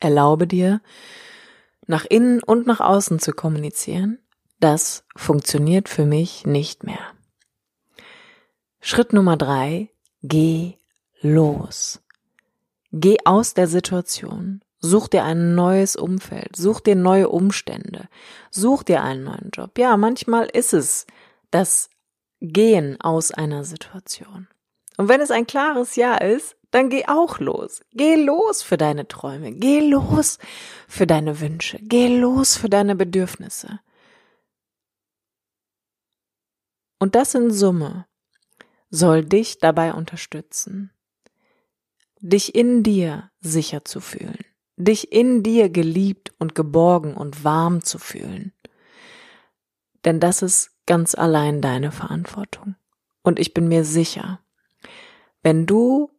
Erlaube 0.00 0.46
dir, 0.46 0.82
nach 1.86 2.04
innen 2.04 2.42
und 2.42 2.66
nach 2.66 2.80
außen 2.80 3.18
zu 3.18 3.32
kommunizieren. 3.32 4.18
Das 4.60 5.04
funktioniert 5.16 5.88
für 5.88 6.06
mich 6.06 6.46
nicht 6.46 6.84
mehr. 6.84 7.00
Schritt 8.80 9.12
Nummer 9.12 9.36
drei. 9.36 9.90
Geh 10.22 10.74
los. 11.20 12.00
Geh 12.92 13.16
aus 13.24 13.54
der 13.54 13.66
Situation. 13.66 14.62
Such 14.78 15.08
dir 15.08 15.24
ein 15.24 15.54
neues 15.54 15.96
Umfeld. 15.96 16.56
Such 16.56 16.80
dir 16.80 16.96
neue 16.96 17.28
Umstände. 17.28 18.08
Such 18.50 18.82
dir 18.82 19.02
einen 19.02 19.24
neuen 19.24 19.50
Job. 19.52 19.78
Ja, 19.78 19.96
manchmal 19.96 20.46
ist 20.46 20.74
es 20.74 21.06
das 21.50 21.88
Gehen 22.40 23.00
aus 23.00 23.30
einer 23.30 23.64
Situation. 23.64 24.48
Und 24.96 25.08
wenn 25.08 25.20
es 25.20 25.30
ein 25.30 25.46
klares 25.46 25.94
Ja 25.94 26.16
ist, 26.16 26.56
dann 26.72 26.88
geh 26.88 27.04
auch 27.06 27.38
los. 27.38 27.82
Geh 27.92 28.16
los 28.16 28.62
für 28.62 28.78
deine 28.78 29.06
Träume. 29.06 29.52
Geh 29.52 29.80
los 29.80 30.38
für 30.88 31.06
deine 31.06 31.38
Wünsche. 31.38 31.78
Geh 31.82 32.18
los 32.18 32.56
für 32.56 32.70
deine 32.70 32.96
Bedürfnisse. 32.96 33.80
Und 36.98 37.14
das 37.14 37.34
in 37.34 37.50
Summe 37.50 38.06
soll 38.88 39.24
dich 39.24 39.58
dabei 39.58 39.92
unterstützen, 39.92 40.92
dich 42.20 42.54
in 42.54 42.82
dir 42.82 43.30
sicher 43.40 43.84
zu 43.84 44.00
fühlen, 44.00 44.44
dich 44.76 45.12
in 45.12 45.42
dir 45.42 45.68
geliebt 45.68 46.32
und 46.38 46.54
geborgen 46.54 47.14
und 47.14 47.44
warm 47.44 47.82
zu 47.82 47.98
fühlen. 47.98 48.52
Denn 50.04 50.20
das 50.20 50.40
ist 50.40 50.70
ganz 50.86 51.14
allein 51.14 51.60
deine 51.60 51.92
Verantwortung. 51.92 52.76
Und 53.22 53.38
ich 53.38 53.52
bin 53.52 53.68
mir 53.68 53.84
sicher, 53.84 54.40
wenn 55.42 55.66
du 55.66 56.10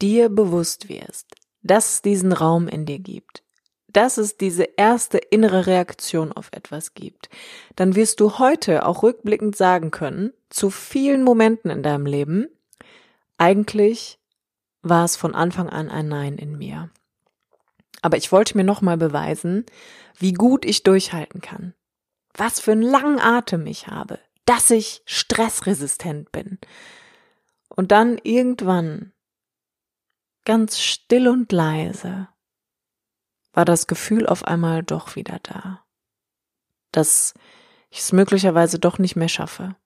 dir 0.00 0.28
bewusst 0.28 0.88
wirst, 0.88 1.34
dass 1.62 1.94
es 1.94 2.02
diesen 2.02 2.32
Raum 2.32 2.68
in 2.68 2.86
dir 2.86 2.98
gibt, 2.98 3.42
dass 3.88 4.18
es 4.18 4.36
diese 4.36 4.64
erste 4.76 5.18
innere 5.18 5.66
Reaktion 5.66 6.32
auf 6.32 6.50
etwas 6.52 6.94
gibt, 6.94 7.28
dann 7.76 7.96
wirst 7.96 8.20
du 8.20 8.38
heute 8.38 8.86
auch 8.86 9.02
rückblickend 9.02 9.56
sagen 9.56 9.90
können, 9.90 10.32
zu 10.48 10.70
vielen 10.70 11.22
Momenten 11.22 11.70
in 11.70 11.82
deinem 11.82 12.06
Leben, 12.06 12.48
eigentlich 13.38 14.18
war 14.82 15.04
es 15.04 15.16
von 15.16 15.34
Anfang 15.34 15.68
an 15.68 15.88
ein 15.88 16.08
Nein 16.08 16.36
in 16.36 16.56
mir. 16.56 16.90
Aber 18.02 18.16
ich 18.16 18.32
wollte 18.32 18.56
mir 18.56 18.64
nochmal 18.64 18.96
beweisen, 18.96 19.66
wie 20.16 20.32
gut 20.32 20.64
ich 20.64 20.82
durchhalten 20.82 21.40
kann. 21.40 21.74
Was 22.34 22.60
für 22.60 22.72
einen 22.72 22.82
langen 22.82 23.20
Atem 23.20 23.66
ich 23.66 23.88
habe, 23.88 24.18
dass 24.46 24.70
ich 24.70 25.02
stressresistent 25.04 26.32
bin. 26.32 26.58
Und 27.68 27.92
dann 27.92 28.18
irgendwann, 28.22 29.12
ganz 30.44 30.78
still 30.78 31.28
und 31.28 31.52
leise, 31.52 32.28
war 33.52 33.64
das 33.64 33.86
Gefühl 33.86 34.26
auf 34.26 34.44
einmal 34.44 34.82
doch 34.82 35.16
wieder 35.16 35.38
da. 35.42 35.84
Dass 36.92 37.34
ich 37.90 38.00
es 38.00 38.12
möglicherweise 38.12 38.78
doch 38.78 38.98
nicht 38.98 39.16
mehr 39.16 39.28
schaffe. 39.28 39.76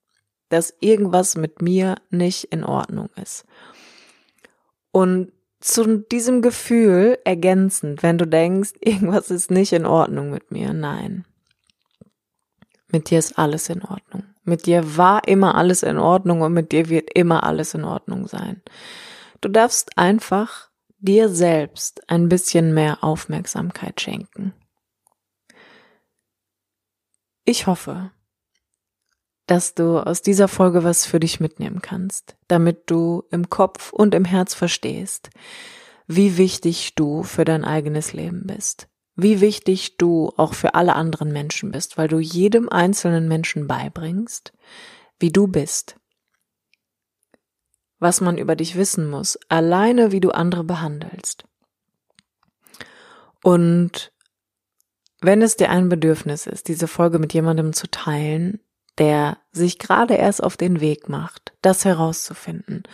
Dass 0.48 0.74
irgendwas 0.80 1.36
mit 1.36 1.62
mir 1.62 1.96
nicht 2.10 2.44
in 2.44 2.64
Ordnung 2.64 3.08
ist. 3.16 3.44
Und 4.92 5.32
zu 5.60 5.98
diesem 5.98 6.42
Gefühl 6.42 7.18
ergänzend, 7.24 8.02
wenn 8.02 8.18
du 8.18 8.26
denkst, 8.26 8.74
irgendwas 8.80 9.30
ist 9.30 9.50
nicht 9.50 9.72
in 9.72 9.86
Ordnung 9.86 10.30
mit 10.30 10.50
mir, 10.50 10.72
nein. 10.72 11.24
Mit 12.88 13.10
dir 13.10 13.18
ist 13.18 13.38
alles 13.38 13.70
in 13.70 13.82
Ordnung. 13.82 14.24
Mit 14.44 14.66
dir 14.66 14.96
war 14.96 15.26
immer 15.26 15.54
alles 15.54 15.82
in 15.82 15.98
Ordnung 15.98 16.42
und 16.42 16.52
mit 16.52 16.70
dir 16.70 16.90
wird 16.90 17.12
immer 17.14 17.42
alles 17.44 17.74
in 17.74 17.82
Ordnung 17.82 18.28
sein. 18.28 18.62
Du 19.44 19.50
darfst 19.50 19.98
einfach 19.98 20.70
dir 20.96 21.28
selbst 21.28 22.08
ein 22.08 22.30
bisschen 22.30 22.72
mehr 22.72 23.04
Aufmerksamkeit 23.04 24.00
schenken. 24.00 24.54
Ich 27.44 27.66
hoffe, 27.66 28.10
dass 29.44 29.74
du 29.74 29.98
aus 29.98 30.22
dieser 30.22 30.48
Folge 30.48 30.82
was 30.82 31.04
für 31.04 31.20
dich 31.20 31.40
mitnehmen 31.40 31.82
kannst, 31.82 32.36
damit 32.48 32.90
du 32.90 33.24
im 33.30 33.50
Kopf 33.50 33.92
und 33.92 34.14
im 34.14 34.24
Herz 34.24 34.54
verstehst, 34.54 35.28
wie 36.06 36.38
wichtig 36.38 36.94
du 36.94 37.22
für 37.22 37.44
dein 37.44 37.66
eigenes 37.66 38.14
Leben 38.14 38.46
bist, 38.46 38.88
wie 39.14 39.42
wichtig 39.42 39.98
du 39.98 40.32
auch 40.38 40.54
für 40.54 40.74
alle 40.74 40.94
anderen 40.94 41.34
Menschen 41.34 41.70
bist, 41.70 41.98
weil 41.98 42.08
du 42.08 42.18
jedem 42.18 42.70
einzelnen 42.70 43.28
Menschen 43.28 43.66
beibringst, 43.66 44.54
wie 45.18 45.30
du 45.30 45.48
bist, 45.48 45.96
was 47.98 48.20
man 48.20 48.38
über 48.38 48.56
dich 48.56 48.76
wissen 48.76 49.08
muss, 49.08 49.38
alleine 49.48 50.12
wie 50.12 50.20
du 50.20 50.30
andere 50.30 50.64
behandelst. 50.64 51.44
Und 53.42 54.12
wenn 55.20 55.42
es 55.42 55.56
dir 55.56 55.70
ein 55.70 55.88
Bedürfnis 55.88 56.46
ist, 56.46 56.68
diese 56.68 56.88
Folge 56.88 57.18
mit 57.18 57.32
jemandem 57.32 57.72
zu 57.72 57.90
teilen, 57.90 58.60
der 58.98 59.38
sich 59.52 59.78
gerade 59.78 60.14
erst 60.14 60.42
auf 60.42 60.56
den 60.56 60.80
Weg 60.80 61.08
macht, 61.08 61.52
das 61.62 61.84
herauszufinden 61.84 62.84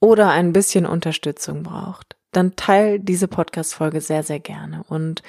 oder 0.00 0.30
ein 0.30 0.52
bisschen 0.52 0.86
Unterstützung 0.86 1.62
braucht, 1.62 2.16
dann 2.32 2.56
teil 2.56 2.98
diese 3.00 3.28
Podcast-Folge 3.28 4.00
sehr, 4.00 4.22
sehr 4.22 4.40
gerne. 4.40 4.84
Und 4.88 5.22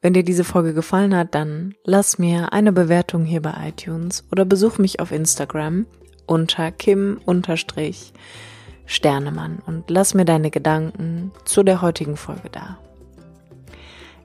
wenn 0.00 0.14
dir 0.14 0.24
diese 0.24 0.44
Folge 0.44 0.74
gefallen 0.74 1.16
hat, 1.16 1.34
dann 1.34 1.74
lass 1.84 2.18
mir 2.18 2.52
eine 2.52 2.72
Bewertung 2.72 3.24
hier 3.24 3.42
bei 3.42 3.68
iTunes 3.68 4.24
oder 4.30 4.44
besuch 4.44 4.78
mich 4.78 5.00
auf 5.00 5.12
Instagram 5.12 5.86
unter 6.32 6.72
Kim-Sternemann 6.72 9.58
und 9.66 9.90
lass 9.90 10.14
mir 10.14 10.24
deine 10.24 10.50
Gedanken 10.50 11.30
zu 11.44 11.62
der 11.62 11.82
heutigen 11.82 12.16
Folge 12.16 12.48
da. 12.50 12.78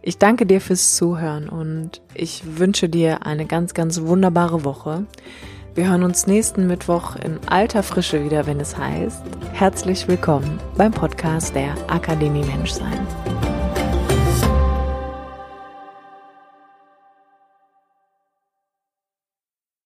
Ich 0.01 0.17
danke 0.17 0.45
dir 0.45 0.61
fürs 0.61 0.95
Zuhören 0.95 1.49
und 1.49 2.01
ich 2.13 2.57
wünsche 2.57 2.87
dir 2.87 3.25
eine 3.25 3.45
ganz, 3.45 3.73
ganz 3.73 4.03
wunderbare 4.03 4.63
Woche. 4.63 5.05
Wir 5.75 5.89
hören 5.89 6.03
uns 6.03 6.27
nächsten 6.27 6.65
Mittwoch 6.65 7.17
in 7.17 7.39
alter 7.45 7.83
Frische 7.83 8.23
wieder, 8.23 8.47
wenn 8.47 8.61
es 8.61 8.77
heißt, 8.77 9.23
herzlich 9.51 10.07
willkommen 10.07 10.61
beim 10.77 10.93
Podcast 10.93 11.55
der 11.55 11.75
Akademie 11.89 12.45
Menschsein. 12.45 13.05